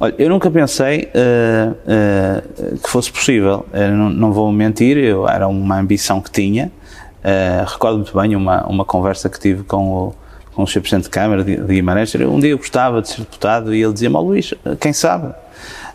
Olha, 0.00 0.14
eu 0.16 0.28
nunca 0.28 0.48
pensei 0.50 1.10
uh, 1.14 1.72
uh, 1.72 2.78
que 2.78 2.88
fosse 2.88 3.10
possível. 3.10 3.66
Não, 3.72 4.10
não, 4.10 4.32
vou 4.32 4.52
mentir, 4.52 4.96
eu, 4.96 5.28
era 5.28 5.48
uma 5.48 5.78
ambição 5.78 6.20
que 6.20 6.30
tinha. 6.30 6.70
Uh, 7.18 7.64
recordo 7.66 7.96
muito 7.96 8.16
bem 8.16 8.36
uma, 8.36 8.64
uma 8.66 8.84
conversa 8.84 9.28
que 9.28 9.40
tive 9.40 9.64
com 9.64 9.90
o, 9.90 10.14
com 10.54 10.62
o 10.62 10.66
Sr. 10.66 10.80
Presidente 10.80 11.04
de 11.04 11.10
Câmara 11.10 11.42
de, 11.42 11.56
de 11.56 11.74
Guimarães, 11.74 12.14
um 12.14 12.38
dia 12.38 12.50
eu 12.50 12.58
gostava 12.58 13.02
de 13.02 13.08
ser 13.08 13.20
deputado 13.22 13.74
e 13.74 13.82
ele 13.82 13.92
dizia-me, 13.92 14.14
oh, 14.16 14.20
Luís, 14.20 14.54
quem 14.80 14.92
sabe? 14.92 15.34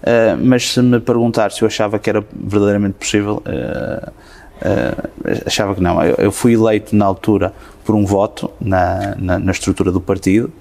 Uh, 0.04 0.36
mas 0.38 0.70
se 0.70 0.82
me 0.82 1.00
perguntar 1.00 1.50
se 1.54 1.62
eu 1.62 1.66
achava 1.66 1.98
que 1.98 2.10
era 2.10 2.26
verdadeiramente 2.34 2.96
possível, 2.96 3.42
uh, 3.46 4.10
uh, 4.10 5.10
achava 5.46 5.74
que 5.74 5.82
não. 5.82 6.04
Eu, 6.04 6.16
eu, 6.18 6.32
fui 6.32 6.56
eleito 6.56 6.94
na 6.94 7.06
altura 7.06 7.54
por 7.86 7.96
um 7.96 8.06
voto 8.06 8.52
na, 8.60 9.16
na, 9.18 9.40
na 9.40 9.52
estrutura 9.52 9.94
do 9.94 10.02
partido, 10.02 10.52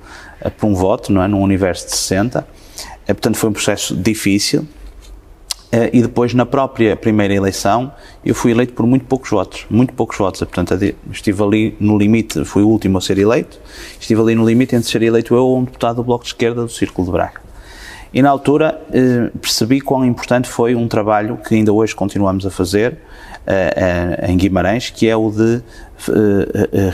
por 0.59 0.67
um 0.67 0.75
voto, 0.75 1.13
não 1.13 1.21
é? 1.21 1.27
num 1.27 1.43
universo 1.43 1.87
de 1.87 1.97
60. 1.97 2.47
portanto, 3.07 3.37
foi 3.37 3.51
um 3.51 3.53
processo 3.53 3.97
difícil. 3.97 4.67
E 5.91 6.03
depois, 6.03 6.35
na 6.35 6.45
própria 6.45 6.95
primeira 6.95 7.33
eleição, 7.33 7.91
eu 8.23 8.35
fui 8.35 8.51
eleito 8.51 8.75
por 8.75 8.87
muito 8.87 9.07
poucos 9.07 9.31
votos, 9.31 9.65
muito 9.71 9.95
poucos 9.95 10.19
votos. 10.19 10.41
Portanto, 10.41 10.79
estive 11.11 11.43
ali 11.43 11.77
no 11.81 11.97
limite, 11.97 12.45
fui 12.45 12.63
o 12.63 12.69
último 12.69 12.99
a 12.99 13.01
ser 13.01 13.17
eleito, 13.17 13.59
estive 13.99 14.21
ali 14.21 14.35
no 14.35 14.47
limite 14.47 14.77
entre 14.77 14.91
ser 14.91 15.01
eleito 15.01 15.35
eu 15.35 15.43
ou 15.43 15.59
um 15.59 15.65
deputado 15.65 15.97
do 15.97 16.05
Bloco 16.05 16.25
de 16.25 16.29
Esquerda 16.29 16.61
do 16.61 16.69
Círculo 16.69 17.07
de 17.07 17.13
Braga. 17.13 17.52
E 18.13 18.21
na 18.21 18.29
altura 18.29 18.81
eh, 18.93 19.31
percebi 19.41 19.81
quão 19.81 20.05
importante 20.05 20.49
foi 20.49 20.75
um 20.75 20.87
trabalho 20.87 21.39
que 21.39 21.55
ainda 21.55 21.73
hoje 21.73 21.95
continuamos 21.95 22.45
a 22.45 22.51
fazer 22.51 22.99
eh, 23.47 24.27
em 24.29 24.37
Guimarães, 24.37 24.91
que 24.91 25.09
é 25.09 25.17
o 25.17 25.31
de 25.31 25.63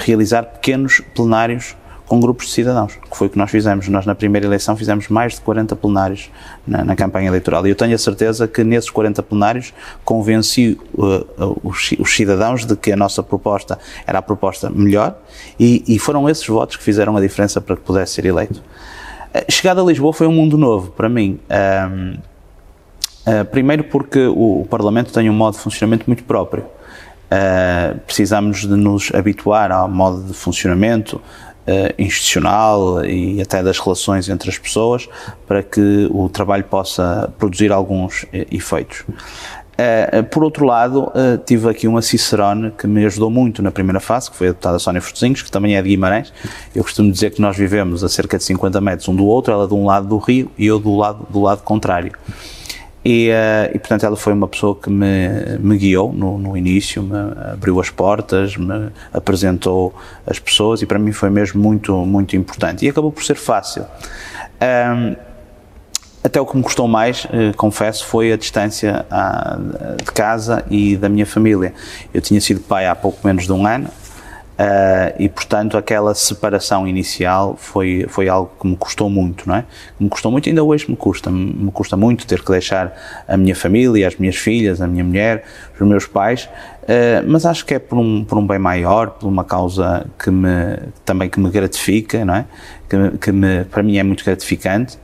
realizar 0.05 0.43
pequenos 0.43 1.01
plenários 1.15 1.75
com 2.09 2.19
grupos 2.19 2.47
de 2.47 2.53
cidadãos, 2.53 2.95
que 2.95 3.17
foi 3.17 3.27
o 3.27 3.31
que 3.31 3.37
nós 3.37 3.51
fizemos. 3.51 3.87
Nós, 3.89 4.07
na 4.07 4.15
primeira 4.15 4.47
eleição, 4.47 4.75
fizemos 4.75 5.09
mais 5.09 5.35
de 5.35 5.43
40 5.43 5.77
plenários 5.77 6.31
na, 6.67 6.83
na 6.83 6.97
campanha 6.97 7.29
eleitoral. 7.29 7.67
E 7.67 7.71
eu 7.71 7.77
tenho 7.77 7.95
a 7.95 7.99
certeza 7.99 8.49
que 8.49 8.65
nesses 8.65 8.89
40 8.89 9.23
plenários 9.23 9.75
convenci 10.05 10.81
uh, 10.95 11.61
os, 11.63 11.95
os, 11.99 12.17
cidadãos 12.17 12.65
de 12.65 12.75
que 12.75 12.91
a 12.91 12.97
nossa 12.97 13.23
proposta 13.23 13.79
era 14.07 14.21
a 14.21 14.23
proposta 14.23 14.71
melhor 14.71 15.19
e, 15.61 15.85
e 15.87 15.99
foram 15.99 16.29
esses 16.29 16.47
votos 16.47 16.77
que 16.77 16.83
fizeram 16.83 17.15
a 17.15 17.21
diferença 17.21 17.61
para 17.61 17.77
que 17.77 17.83
pudesse 17.83 18.15
ser 18.15 18.25
eleito. 18.25 18.63
Uh, 19.39 19.53
chegada 19.53 19.81
a 19.81 19.85
Lisboa 19.85 20.13
foi 20.13 20.27
um 20.27 20.33
mundo 20.33 20.57
novo 20.57 20.91
para 20.91 21.09
mim. 21.09 21.39
Um, 21.51 22.19
uh, 23.31 23.45
primeiro 23.47 23.85
porque 23.85 24.27
o, 24.27 24.63
o 24.63 24.67
Parlamento 24.69 25.13
tem 25.13 25.31
um 25.31 25.35
modo 25.35 25.55
de 25.55 25.61
funcionamento 25.61 26.05
muito 26.07 26.25
próprio. 26.25 26.65
Uh, 26.65 27.99
precisamos 28.01 28.63
de 28.63 28.69
nos 28.69 29.13
habituar 29.15 29.71
ao 29.71 29.89
modo 29.89 30.23
de 30.23 30.35
funcionamento, 30.35 31.21
institucional 31.99 33.05
e 33.05 33.43
até 33.43 33.63
das 33.63 33.79
relações 33.79 34.27
entre 34.31 34.49
as 34.49 34.57
pessoas 34.57 35.07
para 35.47 35.63
que 35.63 36.09
o 36.11 36.27
trabalho 36.31 36.65
possa 36.65 37.31
produzir 37.37 37.71
alguns 37.71 38.25
efeitos. 38.33 39.05
Uh, 39.79 40.25
por 40.25 40.43
outro 40.43 40.67
lado, 40.67 41.05
uh, 41.05 41.39
tive 41.47 41.71
aqui 41.71 41.87
uma 41.87 42.03
Cicerone 42.03 42.73
que 42.73 42.85
me 42.85 43.05
ajudou 43.07 43.31
muito 43.31 43.63
na 43.63 43.71
primeira 43.71 44.01
fase, 44.01 44.29
que 44.29 44.37
foi 44.37 44.49
a 44.49 44.51
deputada 44.51 44.77
Sónia 44.81 45.01
Fortezinhos, 45.01 45.41
que 45.41 45.53
também 45.53 45.77
é 45.77 45.83
de 45.83 45.89
Guimarães. 45.91 46.33
Eu 46.75 46.83
costumo 46.83 47.13
dizer 47.13 47.31
que 47.31 47.41
nós 47.41 47.57
vivemos 47.57 48.03
a 48.03 48.09
cerca 48.09 48.37
de 48.37 48.43
50 48.43 48.81
metros 48.81 49.09
um 49.09 49.15
do 49.15 49.25
outro, 49.25 49.53
ela 49.53 49.69
de 49.69 49.75
um 49.75 49.87
lado 49.87 50.09
do 50.09 50.19
rio 50.19 50.51
e 50.59 50.67
eu 50.67 50.81
do 50.81 50.97
lado, 50.97 51.25
do 51.31 51.41
lado 51.41 51.63
contrário. 51.63 52.11
E, 53.05 53.31
uh, 53.31 53.71
e, 53.73 53.79
portanto, 53.79 54.05
ela 54.05 54.17
foi 54.17 54.33
uma 54.33 54.49
pessoa 54.49 54.75
que 54.75 54.91
me, 54.91 55.29
me 55.61 55.79
guiou 55.79 56.13
no, 56.13 56.37
no, 56.37 56.57
início, 56.57 57.01
me 57.01 57.17
abriu 57.53 57.81
as 57.81 57.89
portas, 57.89 58.57
me 58.57 58.91
apresentou 59.13 59.95
as 60.27 60.41
pessoas 60.41 60.83
e 60.83 60.87
para 60.87 60.99
mim 60.99 61.13
foi 61.13 61.31
mesmo 61.31 61.63
muito, 61.63 61.95
muito 62.05 62.37
importante. 62.37 62.85
E 62.85 62.89
acabou 62.89 63.13
por 63.13 63.23
ser 63.23 63.37
fácil. 63.37 63.87
Um, 64.61 65.28
até 66.23 66.41
o 66.41 66.47
que 66.47 66.57
me 66.57 66.63
custou 66.63 66.89
mais, 66.89 67.27
eh, 67.33 67.53
confesso, 67.57 68.05
foi 68.05 68.33
a 68.33 68.37
distância 68.37 69.07
à, 69.11 69.57
de 69.97 70.13
casa 70.13 70.65
e 70.71 70.97
da 70.97 71.09
minha 71.09 71.27
família. 71.27 71.73
Eu 72.13 72.21
tinha 72.21 72.41
sido 72.41 72.61
pai 72.61 72.87
há 72.87 72.95
pouco 72.95 73.27
menos 73.27 73.45
de 73.45 73.53
um 73.53 73.67
ano, 73.67 73.89
Uh, 74.59 75.15
e 75.21 75.29
portanto 75.29 75.79
aquela 75.79 76.13
separação 76.17 76.85
inicial 76.89 77.55
foi 77.57 78.07
foi 78.09 78.29
algo 78.29 78.51
que 78.61 78.67
me 78.67 78.77
custou 78.77 79.09
muito 79.09 79.49
não 79.49 79.55
é? 79.55 79.65
Me 80.01 80.09
custou 80.09 80.33
muito 80.33 80.49
ainda 80.49 80.65
hoje 80.65 80.91
me 80.91 80.97
custa. 80.97 81.31
Me 81.31 81.71
custa 81.71 81.97
muito 81.97 82.27
ter 82.27 82.43
que 82.43 82.51
deixar 82.51 82.93
a 83.29 83.37
minha 83.37 83.55
família 83.55 84.09
as 84.09 84.17
minhas 84.17 84.35
filhas 84.35 84.81
a 84.81 84.89
minha 84.89 85.05
mulher 85.05 85.45
os 85.81 85.87
meus 85.87 86.07
pais 86.09 86.51
uh, 86.83 87.25
mas 87.25 87.47
acho 87.47 87.65
que 87.65 87.75
é 87.75 87.79
por 87.79 88.01
um 88.01 88.25
por 88.25 88.37
um 88.37 88.45
bem 88.45 88.59
maior 88.59 89.11
por 89.11 89.29
uma 89.29 89.45
causa 89.45 90.05
que 90.19 90.29
me 90.29 90.77
também 91.05 91.31
que 91.31 91.39
me 91.39 91.51
gratifica 91.51 92.25
não 92.25 92.35
é? 92.35 92.45
Que, 92.89 93.17
que 93.17 93.31
me 93.31 93.65
para 93.65 93.85
mim 93.85 93.97
é 93.97 94.03
muito 94.03 94.25
gratificante 94.25 94.99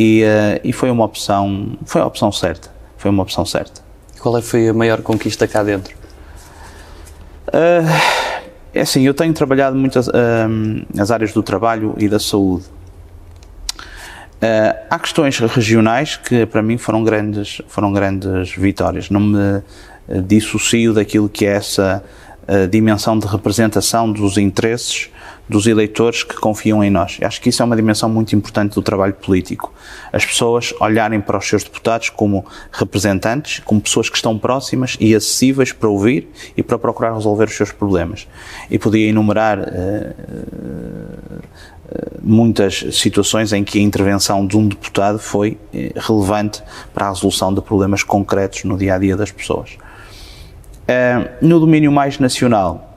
e, 0.00 0.22
uh, 0.24 0.60
e 0.64 0.72
foi 0.72 0.90
uma 0.90 1.04
opção 1.04 1.76
foi 1.84 2.00
a 2.00 2.06
opção 2.06 2.32
certa 2.32 2.70
foi 2.96 3.10
uma 3.10 3.22
opção 3.22 3.44
certa 3.44 3.82
qual 4.18 4.38
é 4.38 4.42
foi 4.42 4.68
a 4.68 4.74
maior 4.74 5.02
conquista 5.02 5.46
cá 5.46 5.62
dentro 5.62 5.94
uh, 7.48 8.20
é 8.72 8.82
assim, 8.82 9.02
eu 9.02 9.12
tenho 9.12 9.32
trabalhado 9.32 9.76
muito 9.76 9.98
as, 9.98 10.08
um, 10.08 10.82
as 10.96 11.10
áreas 11.10 11.32
do 11.32 11.42
trabalho 11.42 11.94
e 11.98 12.08
da 12.08 12.20
saúde. 12.20 12.66
Uh, 14.36 14.86
há 14.88 14.98
questões 14.98 15.38
regionais 15.38 16.16
que 16.16 16.46
para 16.46 16.62
mim 16.62 16.78
foram 16.78 17.02
grandes, 17.02 17.60
foram 17.66 17.92
grandes 17.92 18.52
vitórias. 18.52 19.10
Não 19.10 19.20
me 19.20 19.62
dissocio 20.24 20.94
daquilo 20.94 21.28
que 21.28 21.46
é 21.46 21.56
essa 21.56 22.02
dimensão 22.68 23.16
de 23.16 23.28
representação 23.28 24.10
dos 24.10 24.36
interesses 24.36 25.08
dos 25.50 25.66
eleitores 25.66 26.22
que 26.22 26.36
confiam 26.36 26.82
em 26.82 26.90
nós. 26.90 27.18
Acho 27.20 27.40
que 27.40 27.48
isso 27.48 27.60
é 27.60 27.64
uma 27.64 27.74
dimensão 27.74 28.08
muito 28.08 28.36
importante 28.36 28.76
do 28.76 28.82
trabalho 28.82 29.14
político. 29.14 29.74
As 30.12 30.24
pessoas 30.24 30.72
olharem 30.78 31.20
para 31.20 31.36
os 31.36 31.44
seus 31.44 31.64
deputados 31.64 32.08
como 32.08 32.46
representantes, 32.70 33.60
como 33.64 33.80
pessoas 33.80 34.08
que 34.08 34.14
estão 34.14 34.38
próximas 34.38 34.96
e 35.00 35.12
acessíveis 35.12 35.72
para 35.72 35.88
ouvir 35.88 36.28
e 36.56 36.62
para 36.62 36.78
procurar 36.78 37.14
resolver 37.14 37.46
os 37.46 37.56
seus 37.56 37.72
problemas. 37.72 38.28
E 38.70 38.78
podia 38.78 39.08
enumerar 39.08 39.58
uh, 39.58 40.14
muitas 42.22 42.84
situações 42.92 43.52
em 43.52 43.64
que 43.64 43.80
a 43.80 43.82
intervenção 43.82 44.46
de 44.46 44.56
um 44.56 44.68
deputado 44.68 45.18
foi 45.18 45.58
eh, 45.74 45.92
relevante 45.96 46.62
para 46.94 47.06
a 47.06 47.08
resolução 47.08 47.52
de 47.52 47.60
problemas 47.60 48.04
concretos 48.04 48.62
no 48.62 48.78
dia 48.78 48.94
a 48.94 48.98
dia 48.98 49.16
das 49.16 49.32
pessoas. 49.32 49.76
No 51.40 51.58
domínio 51.58 51.90
mais 51.90 52.20
nacional, 52.20 52.89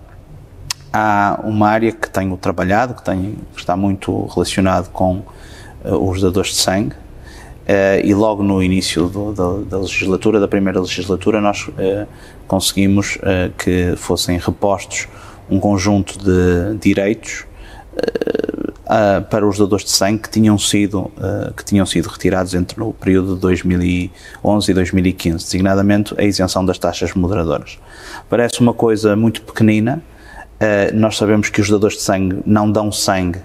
há 0.94 1.40
uma 1.44 1.68
área 1.68 1.92
que 1.92 2.08
tenho 2.08 2.38
trabalhado, 2.38 2.94
que, 2.94 3.04
tenho, 3.04 3.36
que 3.54 3.60
está 3.60 3.76
muito 3.76 4.28
relacionado 4.28 4.90
com 4.92 5.24
uh, 5.84 6.10
os 6.10 6.22
dadores 6.22 6.52
de 6.52 6.58
sangue, 6.58 6.94
uh, 6.94 8.06
e 8.06 8.14
logo 8.14 8.44
no 8.44 8.62
início 8.62 9.08
do, 9.08 9.34
da, 9.34 9.78
da, 9.78 9.80
legislatura, 9.80 10.40
da 10.40 10.48
primeira 10.48 10.80
legislatura, 10.80 11.42
nós 11.42 11.68
uh, 11.68 12.08
conseguimos 12.48 13.18
que 13.58 13.96
fossem 13.98 14.38
repostos 14.38 15.08
um 15.50 15.60
conjunto 15.60 16.20
de 16.20 16.78
direitos 16.80 17.46
para 19.30 19.48
os 19.48 19.58
dadores 19.58 19.86
de 19.86 19.92
sangue 19.92 20.24
que 20.24 20.30
tinham 20.30 20.58
sido 20.58 21.10
que 21.56 21.66
tinham 21.66 21.86
sido 21.86 22.08
retirados 22.08 22.54
entre 22.54 22.82
o 22.84 22.94
período 22.94 23.36
de 23.36 23.42
2011 23.42 24.72
e 24.72 24.74
2015, 24.74 25.44
designadamente 25.46 26.14
a 26.18 26.24
isenção 26.24 26.66
das 26.66 26.78
taxas 26.78 27.14
moderadoras. 27.14 27.80
Parece 28.30 28.60
uma 28.60 28.74
coisa 28.74 29.16
muito 29.16 29.42
pequenina, 29.42 30.04
Uh, 30.04 30.13
nós 30.94 31.18
sabemos 31.18 31.50
que 31.50 31.62
os 31.62 31.70
dadores 31.70 31.98
de 31.98 32.04
sangue 32.04 32.42
não 32.46 32.72
dão 32.72 32.92
sangue 32.92 33.40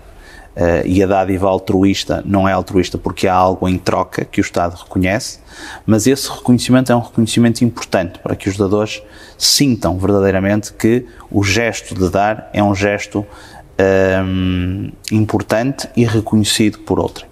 uh, 0.58 0.84
e 0.84 1.02
a 1.02 1.06
dádiva 1.06 1.48
altruísta 1.48 2.22
não 2.26 2.48
é 2.48 2.52
altruísta 2.52 2.98
porque 2.98 3.28
há 3.28 3.34
algo 3.34 3.68
em 3.68 3.78
troca 3.78 4.24
que 4.24 4.40
o 4.40 4.42
Estado 4.42 4.74
reconhece, 4.74 5.38
mas 5.86 6.06
esse 6.06 6.28
reconhecimento 6.28 6.90
é 6.90 6.96
um 6.96 7.00
reconhecimento 7.00 7.62
importante 7.62 8.18
para 8.18 8.34
que 8.34 8.48
os 8.48 8.56
dadores 8.56 9.02
sintam 9.36 9.98
verdadeiramente 9.98 10.72
que 10.72 11.06
o 11.30 11.42
gesto 11.42 11.94
de 11.94 12.10
dar 12.10 12.50
é 12.52 12.62
um 12.62 12.74
gesto 12.74 13.20
um, 13.20 14.86
eh, 14.88 15.14
importante 15.14 15.88
e 15.96 16.04
reconhecido 16.04 16.80
por 16.80 16.98
outrem. 16.98 17.28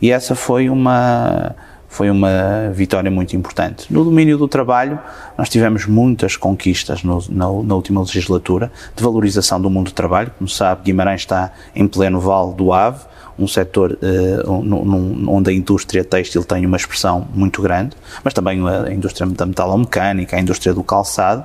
E 0.00 0.10
essa 0.12 0.34
foi 0.34 0.70
uma 0.70 1.56
foi 1.98 2.12
uma 2.12 2.70
vitória 2.72 3.10
muito 3.10 3.34
importante. 3.34 3.92
No 3.92 4.04
domínio 4.04 4.38
do 4.38 4.46
trabalho, 4.46 5.00
nós 5.36 5.48
tivemos 5.48 5.84
muitas 5.84 6.36
conquistas 6.36 7.02
no, 7.02 7.18
na, 7.28 7.46
na, 7.64 7.74
última 7.74 8.00
legislatura 8.00 8.70
de 8.94 9.02
valorização 9.02 9.60
do 9.60 9.68
mundo 9.68 9.86
do 9.86 9.92
trabalho. 9.92 10.30
Como 10.38 10.48
sabe, 10.48 10.82
Guimarães 10.84 11.22
está 11.22 11.50
em 11.74 11.88
pleno 11.88 12.20
vale 12.20 12.54
do 12.54 12.72
Ave, 12.72 13.00
um 13.36 13.48
setor 13.48 13.98
uh, 14.00 15.28
onde 15.28 15.50
a 15.50 15.52
indústria 15.52 16.04
têxtil 16.04 16.44
tem 16.44 16.64
uma 16.64 16.76
expressão 16.76 17.26
muito 17.34 17.60
grande, 17.60 17.96
mas 18.22 18.32
também 18.32 18.60
a 18.68 18.92
indústria 18.92 19.26
da 19.26 19.44
metalomecânica, 19.44 20.36
a 20.36 20.40
indústria 20.40 20.72
do 20.72 20.84
calçado, 20.84 21.44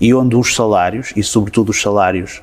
e 0.00 0.14
onde 0.14 0.34
os 0.34 0.54
salários, 0.54 1.12
e 1.14 1.22
sobretudo 1.22 1.68
os 1.68 1.82
salários 1.82 2.40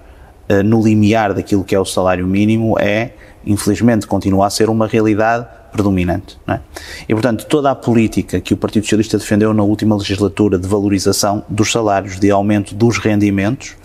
uh, 0.48 0.62
no 0.62 0.80
limiar 0.84 1.34
daquilo 1.34 1.64
que 1.64 1.74
é 1.74 1.80
o 1.80 1.86
salário 1.86 2.28
mínimo, 2.28 2.78
é, 2.78 3.14
infelizmente, 3.44 4.06
continua 4.06 4.46
a 4.46 4.50
ser 4.52 4.70
uma 4.70 4.86
realidade 4.86 5.57
predominante. 5.72 6.38
É? 6.48 6.60
E, 7.08 7.14
portanto, 7.14 7.46
toda 7.46 7.72
a 7.72 7.76
política 7.76 8.40
que 8.40 8.54
o 8.54 8.58
Partido 8.58 8.84
Socialista 8.84 9.18
defendeu 9.18 9.54
na 9.54 9.64
última 9.64 9.96
legislatura 9.96 10.58
de 10.58 10.68
valorização 10.68 11.44
dos 11.50 11.72
salários, 11.72 12.20
de 12.20 12.32
aumento 12.32 12.74
dos 12.76 12.98
rendimentos, 12.98 13.76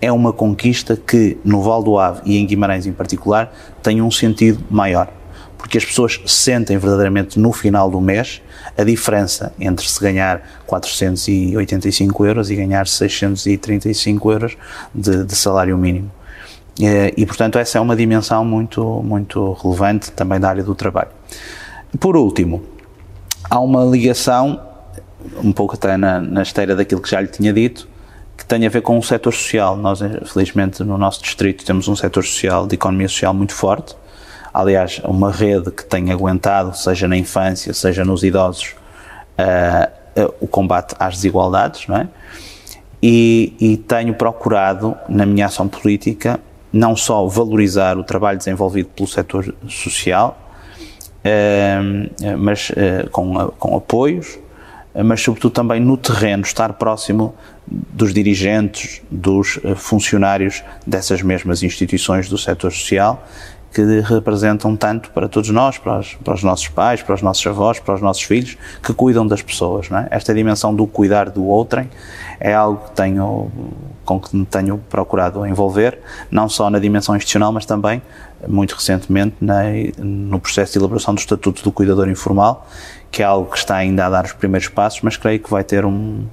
é 0.00 0.12
uma 0.12 0.32
conquista 0.32 0.96
que, 0.96 1.38
no 1.44 1.62
Val 1.62 1.82
do 1.82 1.98
Ave 1.98 2.20
e 2.24 2.38
em 2.38 2.46
Guimarães 2.46 2.86
em 2.86 2.92
particular, 2.92 3.52
tem 3.82 4.00
um 4.00 4.10
sentido 4.10 4.62
maior. 4.70 5.12
Porque 5.56 5.76
as 5.76 5.84
pessoas 5.84 6.20
sentem 6.24 6.78
verdadeiramente 6.78 7.38
no 7.38 7.52
final 7.52 7.90
do 7.90 8.00
mês 8.00 8.40
a 8.76 8.84
diferença 8.84 9.52
entre 9.58 9.86
se 9.88 10.00
ganhar 10.00 10.62
485 10.66 12.24
euros 12.24 12.48
e 12.48 12.54
ganhar 12.54 12.86
635 12.86 14.32
euros 14.32 14.56
de, 14.94 15.24
de 15.24 15.34
salário 15.34 15.76
mínimo. 15.76 16.10
Eh, 16.80 17.14
e, 17.16 17.26
portanto, 17.26 17.58
essa 17.58 17.78
é 17.78 17.80
uma 17.80 17.96
dimensão 17.96 18.44
muito, 18.44 18.82
muito 19.02 19.52
relevante 19.54 20.12
também 20.12 20.38
da 20.38 20.48
área 20.48 20.62
do 20.62 20.74
trabalho. 20.74 21.10
Por 21.98 22.16
último, 22.16 22.62
há 23.50 23.58
uma 23.58 23.84
ligação, 23.84 24.60
um 25.42 25.52
pouco 25.52 25.74
até 25.74 25.96
na, 25.96 26.20
na 26.20 26.42
esteira 26.42 26.76
daquilo 26.76 27.00
que 27.00 27.10
já 27.10 27.20
lhe 27.20 27.28
tinha 27.28 27.52
dito, 27.52 27.88
que 28.36 28.44
tem 28.44 28.64
a 28.64 28.68
ver 28.68 28.82
com 28.82 28.96
o 28.96 29.02
setor 29.02 29.32
social. 29.32 29.76
Nós, 29.76 30.00
felizmente, 30.26 30.84
no 30.84 30.96
nosso 30.96 31.22
distrito 31.22 31.64
temos 31.64 31.88
um 31.88 31.96
setor 31.96 32.24
social, 32.24 32.66
de 32.66 32.74
economia 32.76 33.08
social 33.08 33.34
muito 33.34 33.52
forte. 33.52 33.96
Aliás, 34.54 35.00
uma 35.04 35.30
rede 35.30 35.70
que 35.70 35.84
tem 35.84 36.12
aguentado, 36.12 36.76
seja 36.76 37.08
na 37.08 37.16
infância, 37.16 37.74
seja 37.74 38.04
nos 38.04 38.22
idosos, 38.22 38.74
uh, 39.38 40.22
uh, 40.22 40.34
o 40.40 40.46
combate 40.46 40.94
às 40.98 41.16
desigualdades, 41.16 41.86
não 41.86 41.96
é? 41.96 42.08
E, 43.00 43.54
e 43.60 43.76
tenho 43.76 44.14
procurado, 44.14 44.96
na 45.08 45.24
minha 45.24 45.46
ação 45.46 45.68
política, 45.68 46.40
não 46.72 46.96
só 46.96 47.26
valorizar 47.26 47.96
o 47.96 48.04
trabalho 48.04 48.38
desenvolvido 48.38 48.88
pelo 48.94 49.08
setor 49.08 49.54
social, 49.68 50.38
eh, 51.24 51.78
mas 52.38 52.70
eh, 52.76 53.06
com, 53.10 53.48
com 53.58 53.76
apoios, 53.76 54.38
mas 55.04 55.20
sobretudo 55.20 55.52
também 55.52 55.80
no 55.80 55.96
terreno, 55.96 56.42
estar 56.42 56.72
próximo 56.72 57.34
dos 57.66 58.12
dirigentes, 58.12 59.02
dos 59.10 59.60
eh, 59.62 59.74
funcionários 59.74 60.62
dessas 60.86 61.22
mesmas 61.22 61.62
instituições 61.62 62.28
do 62.28 62.38
setor 62.38 62.72
social 62.72 63.24
que 63.72 64.00
representam 64.00 64.74
tanto 64.74 65.10
para 65.10 65.28
todos 65.28 65.50
nós, 65.50 65.76
para 65.76 65.98
os, 65.98 66.14
para 66.14 66.34
os, 66.34 66.42
nossos 66.42 66.68
pais, 66.68 67.02
para 67.02 67.14
os 67.14 67.22
nossos 67.22 67.46
avós, 67.46 67.78
para 67.78 67.94
os 67.94 68.00
nossos 68.00 68.22
filhos, 68.22 68.56
que 68.82 68.94
cuidam 68.94 69.26
das 69.26 69.42
pessoas. 69.42 69.90
É? 69.90 70.08
Esta 70.10 70.32
dimensão 70.34 70.74
do 70.74 70.86
cuidar 70.86 71.28
do 71.30 71.44
outrem 71.44 71.88
é 72.40 72.54
algo 72.54 72.88
que 72.88 72.92
tenho, 72.92 73.50
com 74.08 74.18
que 74.18 74.34
me 74.34 74.46
tenho 74.46 74.78
procurado 74.88 75.46
envolver, 75.46 75.98
não 76.30 76.48
só 76.48 76.70
na 76.70 76.78
dimensão 76.78 77.14
institucional, 77.14 77.52
mas 77.52 77.66
também, 77.66 78.00
muito 78.46 78.74
recentemente, 78.74 79.36
na, 79.38 79.64
no 79.98 80.40
processo 80.40 80.72
de 80.72 80.78
elaboração 80.78 81.14
do 81.14 81.18
Estatuto 81.18 81.62
do 81.62 81.70
Cuidador 81.70 82.08
Informal, 82.08 82.66
que 83.10 83.22
é 83.22 83.26
algo 83.26 83.50
que 83.50 83.58
está 83.58 83.76
ainda 83.76 84.06
a 84.06 84.10
dar 84.10 84.24
os 84.24 84.32
primeiros 84.32 84.68
passos, 84.68 85.02
mas 85.02 85.18
creio 85.18 85.38
que 85.40 85.50
vai 85.50 85.62
ter 85.62 85.84
um 85.84 86.26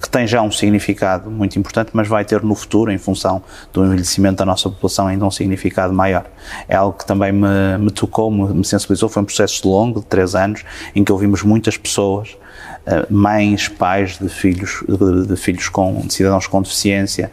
que 0.00 0.08
tem 0.08 0.24
já 0.24 0.40
um 0.40 0.52
significado 0.52 1.28
muito 1.28 1.58
importante, 1.58 1.90
mas 1.92 2.06
vai 2.06 2.24
ter 2.24 2.42
no 2.42 2.54
futuro, 2.54 2.92
em 2.92 2.98
função 2.98 3.42
do 3.72 3.84
envelhecimento 3.84 4.36
da 4.36 4.44
nossa 4.44 4.68
população, 4.68 5.08
ainda 5.08 5.24
um 5.24 5.30
significado 5.32 5.92
maior. 5.92 6.24
É 6.68 6.76
algo 6.76 6.96
que 6.96 7.04
também 7.04 7.32
me, 7.32 7.76
me 7.78 7.90
tocou, 7.90 8.30
me, 8.30 8.64
sensibilizou. 8.64 9.08
Foi 9.08 9.20
um 9.20 9.24
processo 9.24 9.68
longo, 9.68 9.98
de 9.98 10.06
três 10.06 10.36
anos, 10.36 10.62
em 10.94 11.02
que 11.02 11.10
ouvimos 11.10 11.42
muitas 11.42 11.76
pessoas, 11.76 12.36
eh, 12.71 12.71
mães, 13.08 13.68
pais 13.68 14.18
de 14.18 14.28
filhos, 14.28 14.82
de, 14.88 15.26
de 15.26 15.36
filhos 15.36 15.68
com, 15.68 16.00
de 16.00 16.12
cidadãos 16.12 16.46
com 16.46 16.60
deficiência, 16.60 17.30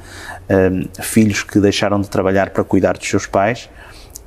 eh, 0.48 0.70
filhos 1.02 1.44
que 1.44 1.60
deixaram 1.60 2.00
de 2.00 2.10
trabalhar 2.10 2.52
para 2.52 2.64
cuidar 2.64 2.98
dos 2.98 3.08
seus 3.08 3.26
pais. 3.26 3.70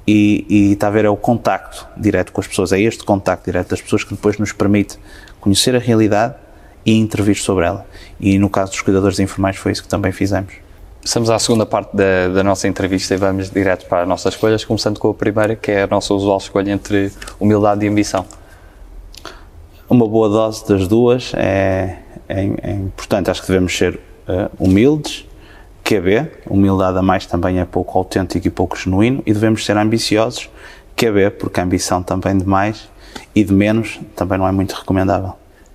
E, 0.07 0.45
e 0.49 0.73
está 0.73 0.89
a 0.89 0.91
ver, 0.91 1.05
é 1.05 1.09
o 1.09 1.17
contacto 1.17 1.87
direto 1.97 2.33
com 2.33 2.41
as 2.41 2.47
pessoas, 2.47 2.73
é 2.73 2.81
este 2.81 3.05
contacto 3.05 3.45
direto 3.45 3.71
das 3.71 3.81
pessoas 3.81 4.03
que 4.03 4.15
depois 4.15 4.37
nos 4.37 4.53
permite 4.53 4.99
conhecer 5.41 5.77
a 5.77 5.79
realidade 5.79 6.35
e 6.85 6.99
intervir 6.99 7.37
sobre 7.37 7.67
ela. 7.67 7.87
E 8.19 8.37
no 8.37 8.51
caso 8.51 8.73
dos 8.73 8.81
cuidadores 8.81 9.21
informais 9.21 9.57
foi 9.57 9.71
isso 9.71 9.83
que 9.83 9.89
também 9.89 10.11
fizemos. 10.11 10.55
Estamos 11.05 11.31
à 11.31 11.39
segunda 11.39 11.67
parte 11.67 11.97
da, 11.97 12.29
da, 12.29 12.45
nossa 12.45 12.69
entrevista 12.69 13.15
e 13.15 13.17
vamos 13.17 13.51
direto 13.51 13.87
para 13.87 14.03
as 14.03 14.09
nossas 14.09 14.35
escolhas, 14.35 14.65
começando 14.65 14.99
com 14.99 15.11
a 15.11 15.15
primeira, 15.15 15.57
que 15.57 15.71
é 15.71 15.83
a 15.83 15.87
nossa 15.87 16.15
usual 16.15 16.39
escolha 16.39 16.71
entre 16.71 17.13
humildade 17.41 17.85
e 17.85 17.89
ambição. 17.89 18.25
Uma 19.93 20.09
boa 20.09 20.27
dose 20.27 20.67
das 20.67 20.89
duas 20.89 21.35
é, 21.35 21.99
é, 22.27 22.41
é 22.63 22.71
importante. 22.71 23.31
Acho 23.31 23.43
que 23.43 23.49
devemos 23.49 23.77
ser 23.77 23.97
uh, 24.27 24.51
humildes, 24.59 25.29
QB, 25.85 26.33
humildade 26.49 26.97
a 26.97 27.03
mais 27.03 27.27
também 27.27 27.61
é 27.61 27.67
pouco 27.67 27.99
autêntico 27.99 28.47
e 28.47 28.51
pouco 28.51 28.75
genuíno, 28.75 29.23
e 29.27 29.35
devemos 29.35 29.67
ser 29.67 29.77
ambiciosos, 29.77 30.49
QB, 30.97 31.33
porque 31.33 31.61
a 31.61 31.65
ambição 31.65 32.03
também 32.03 32.39
de 32.39 32.47
mais 32.47 32.89
e 33.35 33.45
de 33.45 33.53
menos 33.53 34.01
também 34.17 34.39
não 34.39 34.49
é 34.49 34.53
muito 34.53 34.73
recomendável. 34.73 35.35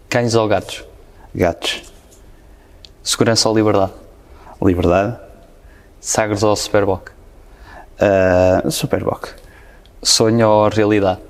Cães 0.09 0.33
ou 0.33 0.47
gatos? 0.47 0.83
Gatos. 1.35 1.83
Segurança 3.03 3.47
ou 3.47 3.55
liberdade? 3.55 3.91
Liberdade. 4.59 5.15
Sagres 5.99 6.41
ou 6.41 6.55
Superboc? 6.55 7.11
Uh, 8.01 8.71
Superboc. 8.71 9.27
Sonho 10.01 10.49
ou 10.49 10.69
realidade? 10.69 11.21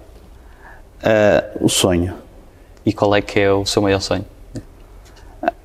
Uh, 1.03 1.65
o 1.65 1.67
sonho. 1.67 2.26
E 2.87 2.93
qual 2.93 3.13
é 3.13 3.21
que 3.21 3.37
é 3.37 3.51
o 3.51 3.65
seu 3.65 3.81
maior 3.81 3.99
sonho? 3.99 4.23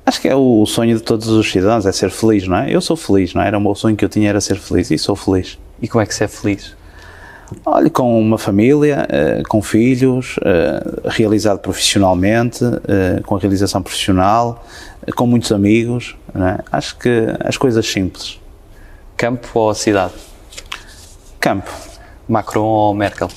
Acho 0.05 0.19
que 0.19 0.27
é 0.27 0.35
o 0.35 0.65
sonho 0.65 0.97
de 0.97 1.01
todos 1.01 1.29
os 1.29 1.49
cidadãos, 1.49 1.85
é 1.85 1.91
ser 1.93 2.09
feliz, 2.11 2.45
não 2.45 2.57
é? 2.57 2.69
Eu 2.69 2.81
sou 2.81 2.97
feliz, 2.97 3.33
não 3.33 3.41
é? 3.41 3.47
Era 3.47 3.57
o 3.57 3.61
meu 3.61 3.73
sonho 3.75 3.95
que 3.95 4.03
eu 4.03 4.09
tinha, 4.09 4.27
era 4.27 4.41
ser 4.41 4.57
feliz 4.57 4.91
e 4.91 4.97
sou 4.97 5.15
feliz. 5.15 5.57
E 5.81 5.87
como 5.87 6.01
é 6.01 6.05
que 6.05 6.13
se 6.13 6.21
é 6.25 6.27
feliz? 6.27 6.75
Olha, 7.65 7.89
com 7.89 8.19
uma 8.19 8.37
família, 8.37 9.07
uh, 9.07 9.47
com 9.47 9.61
filhos, 9.61 10.35
uh, 10.39 11.07
realizado 11.07 11.59
profissionalmente, 11.59 12.61
uh, 12.65 13.23
com 13.25 13.37
a 13.37 13.39
realização 13.39 13.81
profissional, 13.81 14.61
com 15.15 15.25
muitos 15.25 15.53
amigos. 15.53 16.17
É? 16.35 16.61
Acho 16.73 16.97
que 16.97 17.09
as 17.39 17.55
coisas 17.55 17.87
simples. 17.87 18.37
Campo 19.15 19.47
ou 19.57 19.73
cidade? 19.73 20.11
Campo. 21.39 21.71
Macron 22.27 22.65
ou 22.65 22.93
Merkel? 22.93 23.29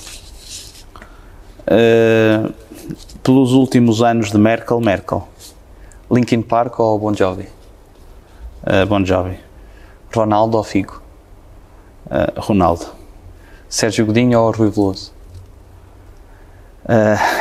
Uh, 1.69 2.53
pelos 3.27 3.53
últimos 3.53 4.05
anos 4.05 4.31
de 4.31 4.39
Merkel, 4.39 4.81
Merkel. 4.81 5.27
Linkin 6.09 6.43
Park 6.43 6.79
ou 6.79 6.97
Bon 6.97 7.13
Jovi? 7.13 7.49
Uh, 8.63 8.87
bon 8.87 9.05
Jovi. 9.05 9.37
Ronaldo 10.15 10.57
ou 10.57 10.63
Figo? 10.63 11.03
Uh, 12.07 12.41
Ronaldo. 12.41 12.87
Sérgio 13.69 14.07
Godinho 14.07 14.39
ou 14.39 14.53
Rui 14.53 14.71
Veloso? 14.71 15.13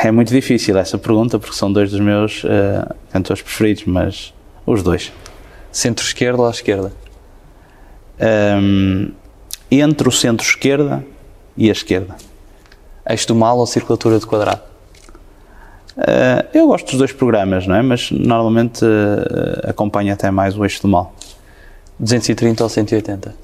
é 0.02 0.10
muito 0.10 0.34
difícil 0.34 0.76
essa 0.76 0.98
pergunta 0.98 1.38
porque 1.38 1.54
são 1.54 1.72
dois 1.72 1.92
dos 1.92 2.00
meus 2.00 2.42
cantores 3.12 3.40
preferidos, 3.42 3.84
mas 3.84 4.34
os 4.66 4.82
dois. 4.82 5.12
Centro-esquerda 5.70 6.42
ou 6.42 6.50
esquerda? 6.50 6.92
Um, 8.60 9.12
entre 9.70 10.08
o 10.08 10.10
centro-esquerda 10.10 11.06
e 11.56 11.68
a 11.68 11.72
esquerda. 11.72 12.16
Eixo 13.08 13.28
do 13.28 13.36
mal 13.36 13.56
ou 13.56 13.66
circulatura 13.68 14.18
de 14.18 14.26
quadrado? 14.26 14.75
Uh, 15.96 16.44
eu 16.52 16.66
gosto 16.66 16.86
dos 16.86 16.98
dois 16.98 17.12
programas, 17.12 17.66
não 17.66 17.74
é? 17.74 17.82
Mas 17.82 18.10
normalmente 18.10 18.84
uh, 18.84 19.70
acompanho 19.70 20.12
até 20.12 20.30
mais 20.30 20.56
o 20.56 20.64
eixo 20.64 20.82
do 20.82 20.88
mal. 20.88 21.14
230 21.98 22.62
ou 22.62 22.68
180? 22.68 23.34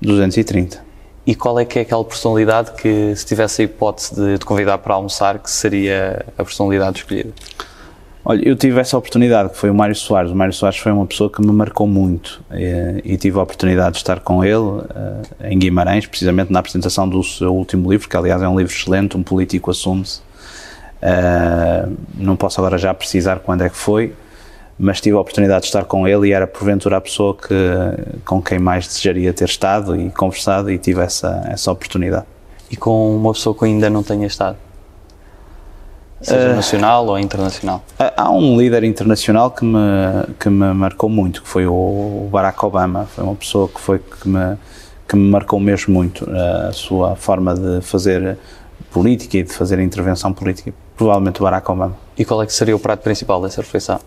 230. 0.00 0.92
E 1.26 1.34
qual 1.34 1.58
é 1.58 1.64
que 1.64 1.78
é 1.78 1.82
aquela 1.82 2.04
personalidade 2.04 2.72
que, 2.72 3.14
se 3.14 3.26
tivesse 3.26 3.62
a 3.62 3.64
hipótese 3.64 4.14
de 4.14 4.38
te 4.38 4.44
convidar 4.44 4.78
para 4.78 4.94
almoçar, 4.94 5.38
que 5.38 5.50
seria 5.50 6.24
a 6.36 6.44
personalidade 6.44 6.98
escolhida? 6.98 7.32
Olha, 8.24 8.48
eu 8.48 8.54
tive 8.54 8.80
essa 8.80 8.96
oportunidade, 8.96 9.50
que 9.50 9.56
foi 9.56 9.68
o 9.68 9.74
Mário 9.74 9.94
Soares. 9.96 10.30
O 10.30 10.34
Mário 10.34 10.54
Soares 10.54 10.78
foi 10.78 10.92
uma 10.92 11.06
pessoa 11.06 11.28
que 11.28 11.40
me 11.40 11.52
marcou 11.52 11.88
muito 11.88 12.40
e, 12.52 13.14
e 13.14 13.16
tive 13.16 13.38
a 13.38 13.42
oportunidade 13.42 13.92
de 13.92 13.96
estar 13.98 14.20
com 14.20 14.44
ele 14.44 14.56
uh, 14.56 14.86
em 15.42 15.58
Guimarães, 15.58 16.06
precisamente 16.06 16.52
na 16.52 16.60
apresentação 16.60 17.08
do 17.08 17.22
seu 17.24 17.52
último 17.52 17.90
livro, 17.90 18.08
que 18.08 18.16
aliás 18.16 18.40
é 18.40 18.48
um 18.48 18.56
livro 18.56 18.72
excelente, 18.72 19.16
Um 19.16 19.24
Político 19.24 19.72
Assume-se. 19.72 20.20
Uh, 21.02 21.96
não 22.14 22.36
posso 22.36 22.60
agora 22.60 22.78
já 22.78 22.94
precisar 22.94 23.40
quando 23.40 23.62
é 23.62 23.68
que 23.68 23.76
foi, 23.76 24.14
mas 24.78 25.00
tive 25.00 25.16
a 25.16 25.20
oportunidade 25.20 25.62
de 25.62 25.66
estar 25.66 25.84
com 25.84 26.06
ele 26.06 26.28
e 26.28 26.32
era 26.32 26.46
porventura 26.46 26.96
a 26.96 27.00
pessoa 27.00 27.36
que, 27.36 27.54
com 28.24 28.40
quem 28.40 28.58
mais 28.58 28.86
desejaria 28.86 29.32
ter 29.32 29.46
estado 29.46 29.96
e 29.96 30.10
conversado 30.10 30.70
e 30.70 30.78
tive 30.78 31.00
essa, 31.00 31.42
essa 31.48 31.72
oportunidade. 31.72 32.24
E 32.70 32.76
com 32.76 33.16
uma 33.16 33.32
pessoa 33.32 33.54
que 33.54 33.64
ainda 33.64 33.90
não 33.90 34.02
tenha 34.02 34.26
estado? 34.26 34.56
Seja 36.20 36.52
uh, 36.52 36.56
nacional 36.56 37.06
ou 37.06 37.18
internacional? 37.18 37.82
Há 38.16 38.30
um 38.30 38.56
líder 38.56 38.84
internacional 38.84 39.50
que 39.50 39.64
me, 39.64 39.78
que 40.38 40.48
me 40.48 40.72
marcou 40.72 41.10
muito, 41.10 41.42
que 41.42 41.48
foi 41.48 41.66
o 41.66 42.28
Barack 42.30 42.64
Obama. 42.64 43.06
Foi 43.06 43.24
uma 43.24 43.34
pessoa 43.34 43.68
que, 43.68 43.80
foi, 43.80 43.98
que, 43.98 44.28
me, 44.28 44.56
que 45.08 45.16
me 45.16 45.28
marcou 45.28 45.58
mesmo 45.58 45.92
muito 45.92 46.24
a 46.30 46.72
sua 46.72 47.16
forma 47.16 47.54
de 47.54 47.80
fazer 47.82 48.38
política 48.92 49.38
e 49.38 49.42
de 49.42 49.52
fazer 49.52 49.80
intervenção 49.80 50.32
política. 50.32 50.72
Provavelmente 50.96 51.40
o 51.40 51.44
Barack 51.44 51.70
Obama. 51.70 51.96
E 52.18 52.24
qual 52.24 52.42
é 52.42 52.46
que 52.46 52.52
seria 52.52 52.76
o 52.76 52.78
prato 52.78 53.02
principal 53.02 53.40
dessa 53.42 53.60
refeição? 53.60 54.00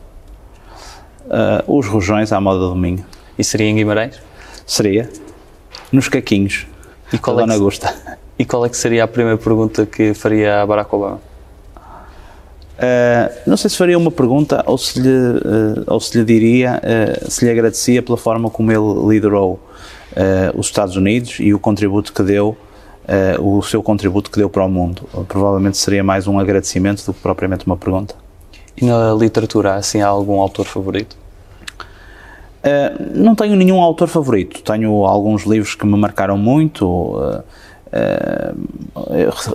Uh, 1.26 1.78
os 1.78 1.88
rojões 1.88 2.32
à 2.32 2.40
moda 2.40 2.60
domingo. 2.60 3.04
E 3.38 3.44
seria 3.44 3.68
em 3.68 3.76
Guimarães? 3.76 4.20
Seria. 4.66 5.10
Nos 5.92 6.08
caquinhos. 6.08 6.68
E 7.12 7.18
qual, 7.18 7.40
é 7.40 7.46
que, 7.46 7.52
Augusta. 7.52 8.18
e 8.38 8.46
qual 8.46 8.66
é 8.66 8.70
que 8.70 8.78
seria 8.78 9.04
a 9.04 9.08
primeira 9.08 9.38
pergunta 9.38 9.86
que 9.86 10.14
faria 10.14 10.62
a 10.62 10.66
Barack 10.66 10.94
Obama? 10.94 11.20
Uh, 12.76 13.32
não 13.48 13.56
sei 13.56 13.70
se 13.70 13.78
faria 13.78 13.98
uma 13.98 14.12
pergunta 14.12 14.62
ou 14.68 14.78
se 14.78 15.00
lhe, 15.00 15.10
uh, 15.10 15.84
ou 15.88 16.00
se 16.00 16.18
lhe 16.18 16.26
diria, 16.26 16.82
uh, 16.84 17.32
se 17.32 17.46
lhe 17.46 17.52
agradecia 17.52 18.04
pela 18.04 18.18
forma 18.18 18.50
como 18.50 18.72
ele 18.72 19.14
liderou 19.14 19.60
os 20.56 20.68
Estados 20.68 20.96
Unidos 20.96 21.40
e 21.42 21.54
o 21.54 21.60
contributo 21.60 22.14
que 22.14 22.24
deu, 22.24 22.56
o 23.40 23.62
seu 23.62 23.84
contributo 23.84 24.32
que 24.32 24.38
deu 24.38 24.50
para 24.50 24.64
o 24.64 24.70
mundo. 24.70 25.08
Provavelmente 25.28 25.78
seria 25.78 26.04
mais 26.04 26.28
um 26.28 26.40
agradecimento 26.40 27.06
do 27.06 27.14
que 27.14 27.22
propriamente 27.22 27.66
uma 27.66 27.78
pergunta. 27.78 28.16
E 28.76 28.86
na 28.86 29.14
literatura, 29.14 29.76
assim, 29.76 30.02
há 30.02 30.08
algum 30.08 30.40
autor 30.40 30.66
favorito? 30.66 31.18
não 33.14 33.36
tenho 33.36 33.56
nenhum 33.56 33.80
autor 33.80 34.08
favorito. 34.08 34.62
Tenho 34.64 35.06
alguns 35.06 35.44
livros 35.44 35.76
que 35.76 35.86
me 35.86 35.96
marcaram 35.96 36.36
muito. 36.36 37.44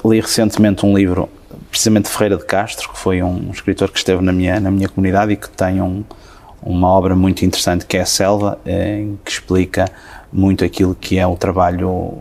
li 0.05 0.21
recentemente 0.21 0.87
um 0.87 0.97
livro 0.97 1.29
precisamente 1.71 2.09
Ferreira 2.09 2.37
de 2.37 2.45
Castro, 2.45 2.91
que 2.91 2.99
foi 2.99 3.23
um 3.23 3.51
escritor 3.53 3.91
que 3.91 3.99
esteve 3.99 4.23
na 4.23 4.33
minha, 4.33 4.61
na 4.61 4.71
minha 4.71 4.89
comunidade 4.89 5.33
e 5.33 5.37
que 5.37 5.49
tem 5.49 5.81
um, 5.81 6.05
uma 6.63 6.89
obra 6.89 7.15
muito 7.15 7.45
interessante 7.45 7.87
que 7.87 7.97
é 7.97 8.01
a 8.01 8.07
Selva, 8.07 8.59
em 8.67 9.19
que 9.25 9.31
explica 9.31 9.87
muito 10.33 10.65
aquilo 10.65 10.95
que 10.95 11.19
é 11.19 11.27
o 11.27 11.37
trabalho 11.37 12.19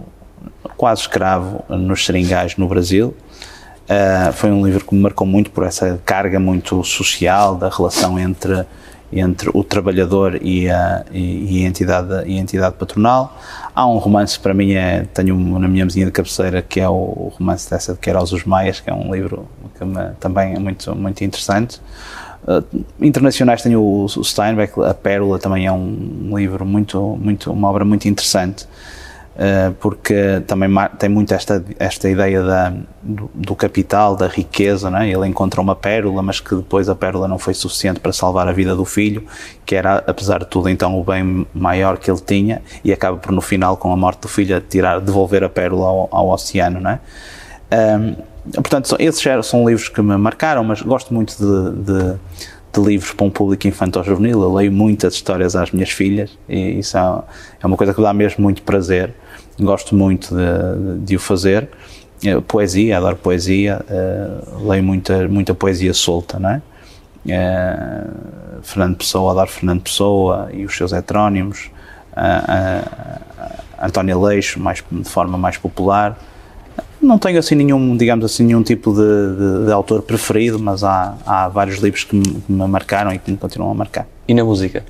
quase 0.77 1.01
escravo 1.01 1.63
nos 1.69 2.05
seringais 2.05 2.55
no 2.57 2.67
Brasil. 2.67 3.15
Uh, 3.89 4.31
foi 4.33 4.51
um 4.51 4.65
livro 4.65 4.85
que 4.85 4.93
me 4.93 5.01
marcou 5.01 5.25
muito 5.25 5.49
por 5.49 5.63
essa 5.63 5.99
carga 6.05 6.39
muito 6.39 6.83
social 6.83 7.55
da 7.55 7.69
relação 7.69 8.19
entre 8.19 8.65
entre 9.11 9.49
o 9.53 9.63
trabalhador 9.63 10.39
e 10.41 10.69
a, 10.69 11.03
e, 11.11 11.61
e 11.61 11.65
a, 11.65 11.67
entidade, 11.67 12.27
e 12.27 12.37
a 12.37 12.41
entidade 12.41 12.75
patronal. 12.75 13.37
Há 13.73 13.87
um 13.87 13.97
romance, 13.97 14.39
para 14.39 14.53
mim, 14.53 14.73
é, 14.73 15.05
tenho 15.13 15.35
na 15.59 15.67
minha 15.67 15.85
mesinha 15.85 16.05
de 16.05 16.11
cabeceira, 16.11 16.61
que 16.61 16.79
é 16.79 16.87
o, 16.87 17.31
romance 17.37 17.69
dessa 17.69 17.93
de 17.93 17.99
Queiroz 17.99 18.31
os 18.31 18.43
Maias, 18.43 18.79
que 18.79 18.89
é 18.89 18.93
um 18.93 19.13
livro 19.13 19.47
que 19.77 19.83
me, 19.83 20.11
também 20.19 20.53
é 20.53 20.59
muito, 20.59 20.95
muito 20.95 21.23
interessante. 21.23 21.81
Uh, 22.43 22.85
internacionais 23.01 23.61
tenho 23.61 23.81
o, 23.81 24.05
o 24.05 24.23
Steinbeck, 24.23 24.79
A 24.81 24.93
Pérola 24.93 25.39
também 25.39 25.65
é 25.65 25.71
um 25.71 26.37
livro 26.37 26.65
muito, 26.65 27.17
muito, 27.19 27.51
uma 27.51 27.67
obra 27.67 27.83
muito 27.83 28.07
interessante. 28.07 28.67
Eh, 29.41 29.71
porque 29.79 30.43
também 30.45 30.69
tem 30.97 31.07
muito 31.07 31.33
esta, 31.33 31.63
esta 31.79 32.09
ideia 32.09 32.43
da, 32.43 32.73
do, 33.01 33.31
do 33.33 33.55
capital, 33.55 34.13
da 34.13 34.27
riqueza, 34.27 34.89
né? 34.89 35.09
ele 35.09 35.25
encontra 35.25 35.61
uma 35.61 35.73
pérola, 35.73 36.21
mas 36.21 36.41
que 36.41 36.53
depois 36.53 36.89
a 36.89 36.95
pérola 36.95 37.25
não 37.25 37.39
foi 37.39 37.53
suficiente 37.53 38.01
para 38.01 38.11
salvar 38.11 38.49
a 38.49 38.51
vida 38.51 38.75
do 38.75 38.83
filho, 38.83 39.23
que 39.65 39.75
era, 39.75 40.03
apesar 40.05 40.39
de 40.39 40.47
tudo, 40.47 40.67
então 40.67 40.99
o 40.99 41.05
bem 41.05 41.47
maior 41.53 41.97
que 41.97 42.11
ele 42.11 42.19
tinha, 42.19 42.61
e 42.83 42.91
acaba 42.91 43.15
por, 43.15 43.31
no 43.31 43.39
final, 43.39 43.77
com 43.77 43.93
a 43.93 43.95
morte 43.95 44.23
do 44.23 44.27
filho, 44.27 44.59
tirar, 44.59 44.99
devolver 44.99 45.41
a 45.41 45.47
pérola 45.47 45.87
ao, 45.87 46.09
ao 46.11 46.29
oceano. 46.31 46.81
Né? 46.81 46.99
Um, 47.71 48.15
portanto, 48.55 48.93
esses 48.99 49.23
são 49.47 49.65
livros 49.65 49.87
que 49.87 50.01
me 50.01 50.17
marcaram, 50.17 50.65
mas 50.65 50.81
gosto 50.81 51.13
muito 51.13 51.37
de, 51.37 51.85
de 51.85 52.19
de 52.71 52.79
livros 52.79 53.13
para 53.13 53.25
um 53.25 53.31
público 53.31 53.67
infantil-juvenil. 53.67 54.43
Eu 54.43 54.53
leio 54.53 54.71
muitas 54.71 55.15
histórias 55.15 55.55
às 55.55 55.71
minhas 55.71 55.89
filhas 55.89 56.37
e 56.47 56.77
isso 56.77 56.97
é, 56.97 57.23
é 57.63 57.65
uma 57.65 57.75
coisa 57.75 57.93
que 57.93 58.01
dá 58.01 58.13
mesmo 58.13 58.43
muito 58.43 58.61
prazer 58.61 59.11
gosto 59.65 59.95
muito 59.95 60.35
de, 60.35 61.05
de 61.05 61.15
o 61.15 61.19
fazer. 61.19 61.69
Eh, 62.23 62.41
poesia, 62.41 62.97
adoro 62.97 63.15
poesia, 63.15 63.81
uh, 63.89 64.67
leio 64.67 64.83
muita, 64.83 65.27
muita 65.27 65.53
poesia 65.53 65.93
solta, 65.93 66.37
não 66.37 66.49
é? 66.49 66.61
Uh, 67.25 68.61
Fernando 68.61 68.97
Pessoa, 68.97 69.31
adoro 69.31 69.49
Fernando 69.49 69.81
Pessoa 69.81 70.49
e 70.51 70.65
os 70.65 70.75
seus 70.75 70.91
heterónimos, 70.91 71.69
António 73.81 74.21
Leixo, 74.21 74.59
mais, 74.59 74.83
de 74.91 75.09
forma 75.09 75.37
mais 75.37 75.57
popular. 75.57 76.17
Não 77.01 77.17
tenho 77.17 77.39
assim 77.39 77.55
nenhum, 77.55 77.95
digamos 77.95 78.25
assim, 78.25 78.43
nenhum 78.43 78.61
tipo 78.61 78.91
de, 78.91 78.99
de, 78.99 79.65
de 79.67 79.71
autor 79.71 80.01
preferido, 80.01 80.59
mas 80.59 80.83
há, 80.83 81.15
há 81.25 81.47
vários 81.47 81.77
livros 81.77 82.03
que 82.03 82.17
me, 82.17 82.23
que 82.23 82.51
me 82.51 82.67
marcaram 82.67 83.13
e 83.13 83.19
que 83.19 83.31
me 83.31 83.37
continuam 83.37 83.71
a 83.71 83.75
marcar. 83.75 84.05
E 84.27 84.33
na 84.33 84.43
música? 84.43 84.83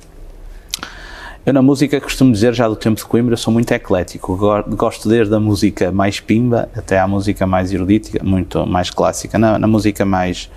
Eu 1.44 1.54
na 1.54 1.62
música 1.62 1.98
costumo 1.98 2.32
dizer, 2.32 2.52
já 2.52 2.68
do 2.68 2.76
tempo 2.76 2.96
de 2.96 3.04
Coimbra, 3.06 3.34
sou 3.34 3.50
muito 3.50 3.72
eclético. 3.72 4.36
Gosto 4.76 5.08
desde 5.08 5.34
a 5.34 5.40
música 5.40 5.90
mais 5.90 6.20
pimba 6.20 6.68
até 6.76 6.98
à 6.98 7.08
música 7.08 7.46
mais 7.46 7.72
erudita, 7.72 8.22
muito 8.22 8.66
mais 8.66 8.90
clássica. 8.90 9.38
Na, 9.38 9.58
na 9.58 9.66
música 9.66 10.04
mais... 10.04 10.50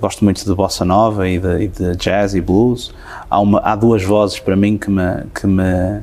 Gosto 0.00 0.24
muito 0.24 0.44
de 0.44 0.54
bossa 0.54 0.84
nova 0.84 1.28
e 1.28 1.38
de, 1.38 1.62
e 1.64 1.68
de 1.68 1.96
jazz 1.96 2.34
e 2.34 2.40
blues. 2.40 2.94
Há, 3.28 3.40
uma, 3.40 3.60
há 3.60 3.76
duas 3.76 4.02
vozes 4.02 4.38
para 4.38 4.56
mim 4.56 4.78
que 4.78 4.90
me... 4.90 5.24
Que 5.34 5.46
me 5.46 6.02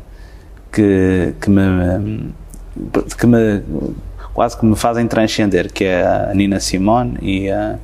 que, 0.71 1.35
que 1.39 1.49
me 1.49 2.33
que 3.17 3.27
me 3.27 3.61
quase 4.33 4.57
que 4.57 4.65
me 4.65 4.75
fazem 4.75 5.07
transcender, 5.07 5.71
que 5.71 5.83
é 5.83 6.03
a 6.03 6.33
Nina 6.33 6.59
Simone 6.59 7.17
e 7.21 7.51
a, 7.51 7.77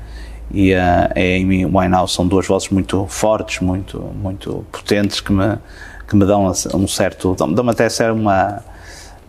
e 0.52 0.74
a, 0.74 1.12
Amy 1.16 1.66
Winehouse. 1.66 2.14
São 2.14 2.28
duas 2.28 2.48
vozes 2.48 2.70
muito 2.70 3.06
fortes, 3.08 3.60
muito, 3.62 4.00
muito 4.00 4.66
potentes 4.72 5.22
que 5.22 5.32
me, 5.32 5.60
que 6.10 6.16
me 6.16 6.26
dão 6.26 6.52
um 6.74 6.88
certo, 6.88 7.36
dão-me 7.36 7.70
até 7.70 7.88
ser 7.88 8.12
uma 8.12 8.64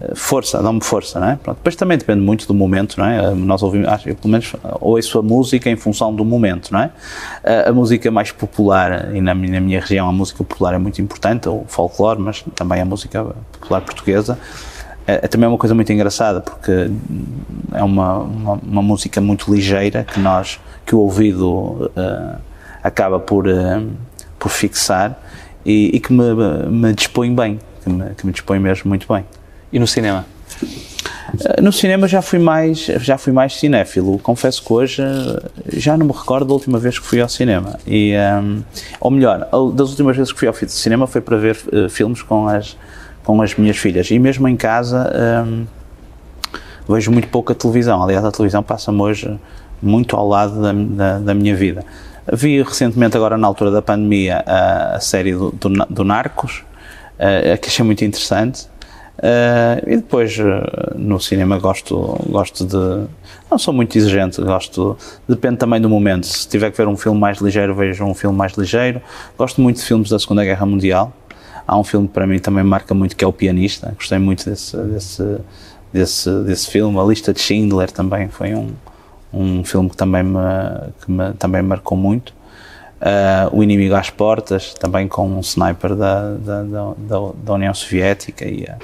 eh, 0.01 0.15
força, 0.15 0.63
dão-me 0.63 0.83
força, 0.83 1.21
não 1.21 1.29
é? 1.29 1.37
Pronto, 1.37 1.59
depois 1.59 1.77
também 1.77 1.99
depende 1.99 2.21
muito 2.23 2.47
do 2.47 2.55
momento, 2.55 2.99
não 2.99 3.05
é? 3.05 3.35
Nós 3.35 3.63
ouvimos, 3.63 3.87
acho, 3.87 4.09
eu 4.09 4.17
pelo 4.17 4.33
menos 4.33 4.55
ouço 4.81 5.19
a 5.19 5.23
música 5.23 5.69
em 5.69 5.77
função 5.77 6.15
do 6.15 6.25
momento, 6.25 6.73
não 6.73 6.81
é? 6.81 6.91
A, 7.45 7.69
a 7.69 7.73
música 7.73 8.11
mais 8.11 8.33
popular, 8.33 9.15
e 9.15 9.21
na 9.21 9.35
minha, 9.35 9.53
na 9.53 9.61
minha, 9.61 9.81
região 9.81 10.09
a 10.09 10.13
música 10.13 10.39
popular 10.43 10.75
é 10.75 10.79
muito 10.79 11.03
importante, 11.03 11.49
o 11.49 11.65
folclore, 11.69 12.19
mas 12.19 12.43
também 12.55 12.81
a 12.81 12.85
música 12.85 13.25
popular 13.53 13.83
portuguesa, 13.83 14.39
é, 15.07 15.21
é 15.23 15.29
também 15.29 15.49
uma 15.49 15.59
coisa 15.59 15.75
muito 15.75 15.93
engraçada, 15.93 16.41
porque 16.41 16.91
é 17.73 17.83
uma, 17.83 18.19
uma, 18.21 18.53
uma 18.55 18.83
música 18.83 19.21
muito 19.21 19.53
ligeira 19.53 20.05
que 20.05 20.19
nós, 20.19 20.59
que 20.87 20.95
o 20.95 21.01
ouvido 21.01 21.91
uh, 21.95 22.39
acaba 22.83 23.21
por... 23.21 23.47
Uh, 23.47 23.87
por 24.41 24.49
fixar 24.49 25.17
e, 25.71 25.97
e 25.97 26.01
que 26.01 26.13
me, 26.13 26.35
me 26.69 26.93
dispõe 26.93 27.35
bem, 27.35 27.59
que 27.83 27.91
me, 27.91 28.15
que 28.15 28.27
me 28.27 28.33
dispõe 28.33 28.59
mesmo 28.59 28.89
muito 28.89 29.07
bem. 29.13 29.25
E 29.73 29.79
no 29.79 29.87
cinema? 29.87 30.27
Eh, 31.39 31.61
no 31.63 31.73
cinema 31.73 32.09
já 32.09 32.21
fui 32.21 32.39
mais 32.39 32.79
já 32.79 33.17
fui 33.17 33.33
mais 33.33 33.55
cinéfilo. 33.55 34.19
Confesso 34.19 34.65
que 34.65 34.73
hoje 34.73 35.03
eh, 35.03 35.51
já 35.75 35.97
não 35.97 36.07
me 36.07 36.13
recordo 36.13 36.49
da 36.49 36.55
última 36.55 36.79
vez 36.79 36.99
que 36.99 37.07
fui 37.07 37.21
ao 37.21 37.29
cinema. 37.29 37.79
E, 37.87 38.13
um, 38.13 38.17
ehm, 38.17 38.63
ou 39.01 39.11
melhor, 39.11 39.49
das 39.75 39.91
últimas 39.91 40.17
vezes 40.17 40.33
que 40.33 40.39
fui 40.39 40.49
ao 40.49 40.55
cinema 40.55 41.07
foi 41.07 41.21
para 41.21 41.37
ver 41.37 41.57
uh, 41.73 41.89
filmes 41.89 42.23
com 42.23 42.49
as 42.49 42.77
com 43.23 43.41
as 43.43 43.55
minhas 43.55 43.77
filhas. 43.77 44.11
E 44.11 44.19
mesmo 44.19 44.49
em 44.49 44.57
casa 44.57 45.13
um, 45.47 45.67
vejo 46.89 47.13
muito 47.13 47.29
pouca 47.29 47.55
televisão. 47.55 48.03
Aliás, 48.03 48.25
a 48.25 48.33
televisão 48.33 48.63
passa-me 48.63 49.01
hoje 49.01 49.39
muito 49.83 50.17
ao 50.17 50.27
lado 50.29 50.61
da, 50.61 50.73
da, 50.73 51.19
da, 51.19 51.35
minha 51.35 51.55
vida. 51.55 51.85
Vi 52.33 52.63
recentemente, 52.63 53.17
agora 53.17 53.37
na 53.37 53.47
altura 53.47 53.71
da 53.71 53.83
pandemia, 53.83 54.45
a, 54.47 55.01
série 55.01 55.33
do, 55.33 55.51
do, 55.51 55.69
do 55.89 56.05
Narcos, 56.05 56.63
uh, 57.17 57.59
que 57.59 57.69
achei 57.69 57.85
muito 57.85 58.05
interessante. 58.05 58.69
Uh, 59.19 59.85
e 59.87 59.97
depois 59.97 60.35
no 60.97 61.21
cinema 61.21 61.59
gosto, 61.59 62.19
gosto 62.29 62.65
de. 62.65 63.07
Não 63.51 63.59
sou 63.59 63.75
muito 63.75 63.97
exigente, 63.99 64.41
gosto. 64.41 64.97
Depende 65.29 65.59
também 65.59 65.81
do 65.81 65.89
momento. 65.89 66.27
Se 66.27 66.49
tiver 66.49 66.71
que 66.71 66.77
ver 66.77 66.89
um 66.89 66.97
filme 66.97 67.21
mais 67.21 67.39
ligeiro, 67.39 67.75
vejo 67.75 68.05
um 68.05 68.15
filme 68.15 68.37
mais 68.37 68.55
ligeiro. 68.55 69.03
Gosto 69.37 69.61
muito 69.61 69.77
de 69.77 69.85
filmes 69.85 70.09
da 70.09 70.19
Segunda 70.19 70.43
Guerra 70.45 70.65
Mundial. 70.65 71.13
Há 71.67 71.79
um 71.79 71.85
filme 71.85 72.09
que 72.09 72.15
para 72.15 72.27
mim 72.27 72.39
também 72.39 72.65
marca 72.65 72.95
muito 72.95 73.15
que 73.15 73.23
é 73.23 73.27
O 73.29 73.33
Pianista. 73.33 73.93
Gostei 73.95 74.19
muito 74.19 74.49
desse, 74.49 74.77
desse, 74.77 75.39
desse, 75.93 76.31
desse 76.45 76.71
filme. 76.71 76.99
A 76.99 77.05
Lista 77.05 77.33
de 77.33 77.41
Schindler 77.41 77.91
também 77.91 78.29
foi 78.29 78.55
um, 78.55 78.71
um 79.33 79.65
filme 79.65 79.89
que 79.91 79.97
também 79.97 80.23
me, 80.23 80.39
que 81.05 81.11
me 81.11 81.33
também 81.35 81.63
marcou 81.63 81.97
muito. 81.97 82.33
Uh, 83.01 83.57
o 83.57 83.63
Inimigo 83.63 83.95
às 83.95 84.11
Portas, 84.11 84.75
também 84.75 85.09
com 85.09 85.27
um 85.27 85.41
sniper 85.41 85.95
da, 85.95 86.35
da, 86.35 86.63
da, 86.63 87.17
da 87.35 87.53
União 87.55 87.73
Soviética. 87.73 88.45
E, 88.45 88.65
uh, 88.65 88.79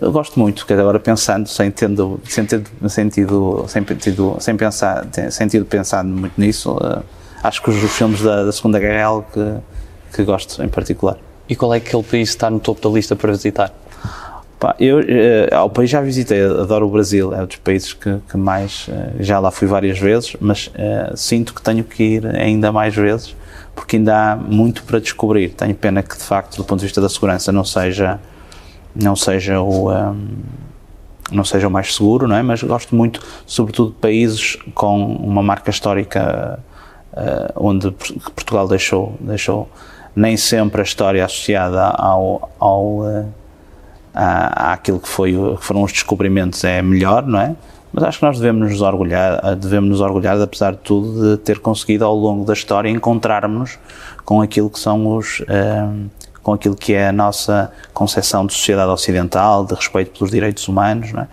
eu 0.00 0.10
gosto 0.10 0.38
muito, 0.38 0.66
que 0.66 0.72
agora 0.72 0.98
pensando, 0.98 1.48
sem 1.48 1.70
tendo, 1.70 2.20
sem 2.24 2.44
ter 2.44 2.62
sentido, 2.88 3.64
sem, 3.68 3.84
tido, 3.84 4.36
sem 4.40 4.56
pensar, 4.56 5.06
sem 5.30 5.46
tido 5.46 5.64
pensado 5.64 6.08
muito 6.08 6.40
nisso, 6.40 6.72
uh, 6.72 7.04
acho 7.42 7.62
que 7.62 7.70
os 7.70 7.92
filmes 7.92 8.20
da, 8.20 8.44
da, 8.44 8.52
Segunda 8.52 8.80
Guerra 8.80 8.98
é 8.98 9.02
algo 9.02 9.26
que, 9.32 10.16
que 10.16 10.24
gosto 10.24 10.60
em 10.62 10.68
particular. 10.68 11.16
E 11.48 11.54
qual 11.54 11.72
é 11.72 11.76
aquele 11.76 12.02
país 12.02 12.30
que 12.30 12.36
está 12.36 12.50
no 12.50 12.58
topo 12.58 12.88
da 12.88 12.94
lista 12.94 13.14
para 13.14 13.30
visitar? 13.30 13.72
Pá, 14.60 14.76
eu, 14.78 14.98
uh, 14.98 15.54
ao 15.54 15.70
país 15.70 15.88
já 15.88 16.02
visitei, 16.02 16.44
adoro 16.44 16.86
o 16.86 16.90
Brasil, 16.90 17.32
é 17.34 17.42
um 17.42 17.46
dos 17.46 17.56
países 17.56 17.94
que, 17.94 18.18
que 18.30 18.36
mais, 18.36 18.88
uh, 18.88 19.14
já 19.18 19.38
lá 19.38 19.50
fui 19.50 19.66
várias 19.66 19.98
vezes, 19.98 20.36
mas 20.38 20.66
uh, 20.66 21.16
sinto 21.16 21.54
que 21.54 21.62
tenho 21.62 21.82
que 21.82 22.02
ir 22.02 22.26
ainda 22.26 22.70
mais 22.70 22.94
vezes, 22.94 23.34
porque 23.74 23.96
ainda 23.96 24.32
há 24.32 24.36
muito 24.36 24.82
para 24.82 25.00
descobrir. 25.00 25.48
Tenho 25.54 25.74
pena 25.74 26.02
que, 26.02 26.14
de 26.14 26.22
facto, 26.22 26.58
do 26.58 26.64
ponto 26.64 26.80
de 26.80 26.84
vista 26.84 27.00
da 27.00 27.08
segurança, 27.08 27.50
não 27.50 27.64
seja 27.64 28.20
não 28.94 29.16
seja 29.16 29.62
o 29.62 29.90
um, 29.90 30.28
não 31.32 31.44
seja 31.44 31.66
o 31.66 31.70
mais 31.70 31.94
seguro, 31.94 32.28
não 32.28 32.36
é? 32.36 32.42
Mas 32.42 32.62
gosto 32.62 32.94
muito, 32.94 33.22
sobretudo, 33.46 33.92
de 33.92 33.96
países 33.96 34.58
com 34.74 35.14
uma 35.14 35.42
marca 35.42 35.70
histórica 35.70 36.60
uh, 37.14 37.52
onde 37.56 37.90
Portugal 37.92 38.68
deixou 38.68 39.16
deixou 39.20 39.70
nem 40.14 40.36
sempre 40.36 40.82
a 40.82 40.84
história 40.84 41.24
associada 41.24 41.82
ao, 41.82 42.50
ao 42.58 42.84
uh, 42.98 43.39
à, 44.14 44.72
àquilo 44.72 45.00
que 45.00 45.08
foi 45.08 45.32
que 45.32 45.64
foram 45.64 45.82
os 45.82 45.92
descobrimentos 45.92 46.62
é 46.64 46.82
melhor, 46.82 47.26
não 47.26 47.40
é? 47.40 47.54
Mas 47.92 48.04
acho 48.04 48.18
que 48.20 48.24
nós 48.24 48.38
devemos 48.38 48.70
nos 48.70 48.82
orgulhar, 48.82 49.56
devemos 49.56 49.90
nos 49.90 50.00
orgulhar, 50.00 50.40
apesar 50.40 50.72
de 50.72 50.78
tudo, 50.78 51.36
de 51.36 51.42
ter 51.42 51.58
conseguido 51.58 52.04
ao 52.04 52.14
longo 52.14 52.44
da 52.44 52.52
história 52.52 52.88
encontrarmos 52.88 53.78
com 54.24 54.40
aquilo 54.40 54.70
que 54.70 54.78
são 54.78 55.16
os 55.16 55.40
uh, 55.40 56.10
com 56.42 56.52
aquilo 56.52 56.74
que 56.74 56.94
é 56.94 57.08
a 57.08 57.12
nossa 57.12 57.70
concepção 57.92 58.46
de 58.46 58.54
sociedade 58.54 58.90
ocidental, 58.90 59.64
de 59.64 59.74
respeito 59.74 60.12
pelos 60.12 60.30
direitos 60.30 60.66
humanos, 60.68 61.12
é? 61.12 61.26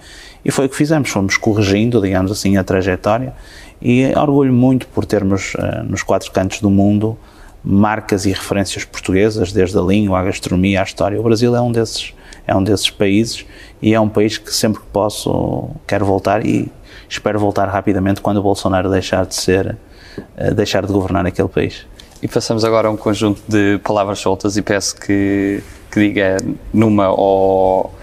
e 0.43 0.51
foi 0.51 0.65
o 0.65 0.69
que 0.69 0.75
fizemos, 0.75 1.09
fomos 1.09 1.37
corrigindo, 1.37 2.01
digamos 2.01 2.31
assim, 2.31 2.57
a 2.57 2.63
trajetória, 2.63 3.33
e 3.81 4.11
orgulho 4.17 4.51
muito 4.51 4.87
por 4.87 5.05
termos 5.05 5.53
uh, 5.53 5.83
nos 5.87 6.03
quatro 6.03 6.31
cantos 6.31 6.59
do 6.59 6.69
mundo 6.69 7.17
marcas 7.63 8.25
e 8.25 8.29
referências 8.29 8.85
portuguesas, 8.85 9.51
desde 9.51 9.77
a 9.77 9.81
língua, 9.81 10.19
a 10.19 10.23
gastronomia, 10.23 10.79
a 10.79 10.83
história. 10.83 11.19
O 11.19 11.23
Brasil 11.23 11.53
é 11.53 11.59
um 11.59 11.71
desses, 11.71 12.13
é 12.47 12.55
um 12.55 12.63
desses 12.63 12.89
países 12.89 13.45
e 13.81 13.93
é 13.93 13.99
um 13.99 14.07
país 14.07 14.37
que 14.37 14.53
sempre 14.53 14.81
que 14.81 14.87
posso 14.87 15.69
quero 15.85 16.05
voltar 16.05 16.45
e 16.45 16.71
espero 17.09 17.39
voltar 17.39 17.65
rapidamente 17.65 18.21
quando 18.21 18.37
o 18.37 18.41
Bolsonaro 18.41 18.89
deixar 18.89 19.25
de 19.25 19.35
ser, 19.35 19.77
uh, 20.17 20.53
deixar 20.55 20.85
de 20.85 20.91
governar 20.93 21.25
aquele 21.25 21.49
país. 21.49 21.85
E 22.23 22.27
passamos 22.27 22.63
agora 22.63 22.87
a 22.87 22.91
um 22.91 22.97
conjunto 22.97 23.41
de 23.47 23.79
palavras 23.83 24.19
soltas 24.19 24.57
e 24.57 24.61
peço 24.61 24.95
que, 24.95 25.61
que 25.91 25.99
diga 25.99 26.37
numa 26.73 27.09
ou, 27.09 27.93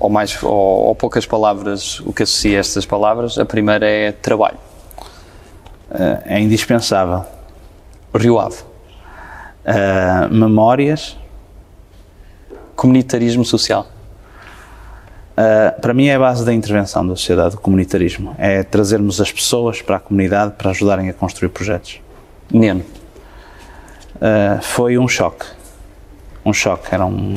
ou 0.00 0.10
mais 0.10 0.42
ou, 0.42 0.50
ou, 0.50 0.94
poucas 0.94 1.24
palavras 1.24 2.00
o 2.00 2.12
que 2.12 2.24
associa 2.24 2.56
a 2.56 2.60
estas 2.60 2.84
palavras. 2.84 3.38
A 3.38 3.44
primeira 3.44 3.86
é 3.86 4.10
trabalho. 4.10 4.58
Uh, 5.90 6.22
é 6.24 6.40
indispensável. 6.40 7.24
Rio 8.14 8.40
Ave. 8.40 8.56
Uh, 9.64 10.34
memórias. 10.34 11.16
Comunitarismo 12.74 13.44
social. 13.44 13.88
Uh, 15.34 15.80
para 15.80 15.92
mim 15.92 16.06
é 16.06 16.14
a 16.14 16.18
base 16.18 16.44
da 16.44 16.54
intervenção 16.54 17.04
da 17.06 17.16
sociedade, 17.16 17.56
o 17.56 17.58
comunitarismo. 17.58 18.36
É 18.38 18.62
trazermos 18.62 19.20
as 19.20 19.32
pessoas 19.32 19.82
para 19.82 19.96
a 19.96 20.00
comunidade 20.00 20.54
para 20.56 20.70
ajudarem 20.70 21.08
a 21.08 21.12
construir 21.12 21.48
projetos. 21.48 22.00
Neno 22.52 22.84
uh, 24.14 24.62
foi 24.62 24.96
um 24.96 25.08
choque. 25.08 25.44
Um 26.44 26.52
choque. 26.52 26.94
Era 26.94 27.04
um, 27.04 27.34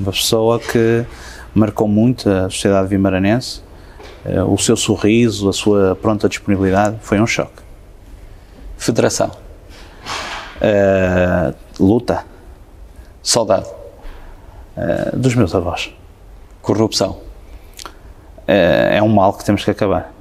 uma 0.00 0.12
pessoa 0.12 0.60
que 0.60 1.04
marcou 1.52 1.88
muito 1.88 2.30
a 2.30 2.44
sociedade 2.44 2.88
vimaranense. 2.88 3.62
Uh, 4.24 4.52
o 4.52 4.56
seu 4.56 4.76
sorriso, 4.76 5.48
a 5.48 5.52
sua 5.52 5.96
pronta 6.00 6.28
disponibilidade, 6.28 6.98
foi 7.00 7.20
um 7.20 7.26
choque. 7.26 7.62
Federação. 8.78 9.30
Luta. 11.78 12.24
Saudade. 13.22 13.79
Dos 15.14 15.34
meus 15.34 15.54
avós. 15.54 15.92
Corrupção. 16.62 17.18
é 18.46 19.02
um 19.02 19.08
mal 19.08 19.32
que 19.32 19.44
temos 19.44 19.64
que 19.64 19.70
acabar. 19.70 20.12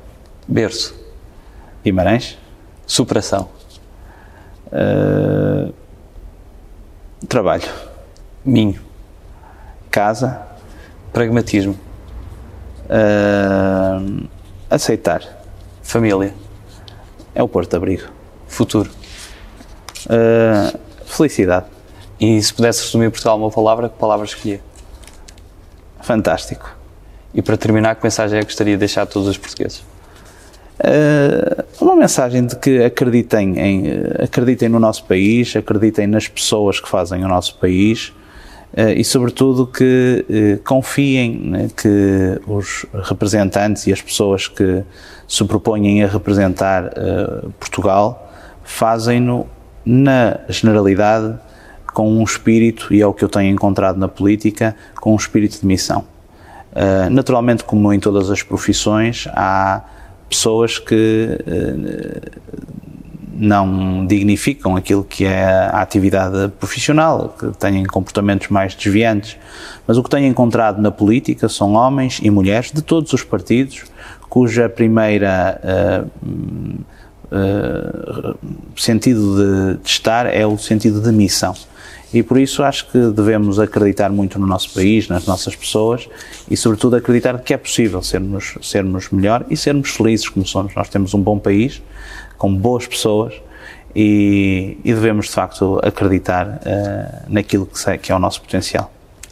Berço. 0.47 0.95
Guimarães. 1.83 2.37
Superação. 2.85 3.49
Uh, 4.67 5.73
Trabalho. 7.27 7.69
Minho. 8.43 8.81
Casa. 9.91 10.41
Pragmatismo. 11.13 11.77
Uh, 12.85 14.27
aceitar. 14.69 15.21
Família. 15.83 16.33
É 17.35 17.43
o 17.43 17.47
porto 17.47 17.69
de 17.69 17.75
abrigo. 17.75 18.09
Futuro. 18.47 18.89
Uh, 20.05 20.79
felicidade. 21.05 21.67
E 22.19 22.41
se 22.41 22.53
pudesse 22.53 22.83
resumir 22.83 23.09
Portugal 23.09 23.37
uma 23.37 23.49
palavra, 23.49 23.87
que 23.87 23.97
palavra 23.97 24.25
escolhia? 24.25 24.59
Fantástico. 26.01 26.75
E 27.33 27.41
para 27.41 27.55
terminar, 27.55 27.95
que 27.95 28.03
mensagem 28.03 28.37
é 28.37 28.41
que 28.41 28.47
gostaria 28.47 28.73
de 28.73 28.79
deixar 28.79 29.03
a 29.03 29.05
todos 29.05 29.27
os 29.27 29.37
portugueses? 29.37 29.83
Uh, 30.79 31.63
uma 31.81 31.95
mensagem 31.95 32.45
de 32.45 32.55
que 32.55 32.81
acreditem, 32.83 33.59
em, 33.59 33.83
acreditem 34.23 34.69
no 34.69 34.79
nosso 34.79 35.03
país, 35.03 35.53
acreditem 35.55 36.07
nas 36.07 36.27
pessoas 36.27 36.79
que 36.79 36.87
fazem 36.87 37.23
o 37.23 37.27
nosso 37.27 37.57
país 37.57 38.13
uh, 38.77 38.89
e, 38.95 39.03
sobretudo, 39.03 39.67
que 39.67 40.25
uh, 40.29 40.63
confiem 40.63 41.37
né, 41.37 41.67
que 41.75 42.41
os 42.47 42.85
representantes 43.03 43.87
e 43.87 43.93
as 43.93 44.01
pessoas 44.01 44.47
que 44.47 44.83
se 45.27 45.43
propõem 45.43 46.01
a 46.01 46.07
representar 46.07 46.91
Portugal 47.59 48.31
fazem-no, 48.63 49.47
na 49.85 50.39
generalidade, 50.47 51.37
com 51.93 52.11
um 52.11 52.23
espírito, 52.23 52.93
e 52.93 53.01
é 53.01 53.07
o 53.07 53.13
que 53.13 53.23
eu 53.23 53.29
tenho 53.29 53.51
encontrado 53.51 53.97
na 53.97 54.07
política, 54.07 54.75
com 54.95 55.13
um 55.13 55.15
espírito 55.15 55.59
de 55.59 55.65
missão. 55.65 56.05
naturalmente, 57.11 57.63
como 57.63 57.91
em 57.91 57.99
todas 57.99 58.29
as 58.29 58.43
profissões, 58.43 59.27
há 59.33 59.83
pessoas 60.29 60.77
que 60.77 61.37
uh, 61.41 62.39
não 63.33 64.05
dignificam 64.05 64.75
aquilo 64.75 65.03
que 65.03 65.25
é 65.25 65.45
a 65.45 65.81
atividade 65.81 66.49
profissional, 66.59 67.35
que 67.39 67.47
têm 67.57 67.85
comportamentos 67.85 68.49
mais 68.49 68.75
desviantes. 68.75 69.37
Mas 69.87 69.97
o 69.97 70.03
que 70.03 70.09
tenho 70.09 70.27
encontrado 70.27 70.81
na 70.81 70.91
política 70.91 71.47
são 71.47 71.73
homens 71.73 72.19
e 72.21 72.29
mulheres 72.29 72.71
de 72.71 72.81
todos 72.81 73.13
os 73.13 73.23
partidos, 73.23 73.85
cuja 74.29 74.67
primeira 74.67 75.59
uh, 75.63 76.09
uh, 77.31 78.37
sentido 78.75 79.35
de, 79.37 79.83
de 79.83 79.89
estar 79.89 80.25
é 80.25 80.45
o 80.45 80.57
sentido 80.57 81.01
de 81.01 81.11
missão. 81.11 81.55
E 82.13 82.23
por 82.23 82.39
isso 82.39 82.63
acho 82.63 82.87
que 82.91 82.97
devemos 83.11 83.59
acreditar 83.59 84.09
muito 84.09 84.39
no 84.39 84.47
nosso 84.47 84.73
país, 84.73 85.07
nas 85.07 85.25
nossas 85.25 85.55
pessoas 85.55 86.09
e, 86.49 86.57
sobretudo, 86.57 86.95
acreditar 86.95 87.37
que 87.39 87.53
é 87.53 87.57
possível 87.57 88.01
sermos, 88.01 88.55
sermos 88.61 89.09
melhor 89.11 89.45
e 89.49 89.55
sermos 89.55 89.91
felizes 89.91 90.27
como 90.27 90.45
somos. 90.45 90.73
Nós 90.73 90.89
temos 90.89 91.13
um 91.13 91.21
bom 91.21 91.37
país, 91.37 91.81
com 92.37 92.53
boas 92.53 92.87
pessoas 92.87 93.33
e, 93.95 94.77
e, 94.83 94.93
devemos 94.93 95.27
de 95.27 95.33
facto 95.33 95.79
acreditar 95.83 96.47
uh, 96.47 97.25
naquilo 97.27 97.67
que, 97.67 97.97
que 97.97 98.11
é 98.11 98.15
o 98.15 98.19
nosso 98.19 98.41
potencial. 98.41 98.91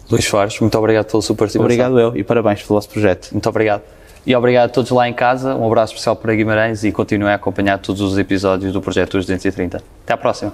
Luís 0.09 0.25
Soares, 0.25 0.59
muito 0.59 0.77
obrigado 0.77 1.05
pela 1.05 1.21
sua 1.21 1.35
participação. 1.35 1.65
Obrigado 1.65 1.99
eu 1.99 2.15
e 2.15 2.23
parabéns 2.23 2.61
pelo 2.61 2.75
vosso 2.75 2.89
projeto. 2.89 3.29
Muito 3.31 3.49
obrigado. 3.49 3.81
E 4.25 4.35
obrigado 4.35 4.65
a 4.65 4.69
todos 4.69 4.91
lá 4.91 5.07
em 5.07 5.13
casa, 5.13 5.55
um 5.55 5.65
abraço 5.65 5.93
especial 5.93 6.15
para 6.15 6.35
Guimarães 6.35 6.83
e 6.83 6.91
continuem 6.91 7.31
a 7.31 7.35
acompanhar 7.35 7.79
todos 7.79 8.01
os 8.01 8.17
episódios 8.17 8.73
do 8.73 8.81
Projeto 8.81 9.13
230. 9.13 9.81
Até 10.03 10.13
à 10.13 10.17
próxima. 10.17 10.53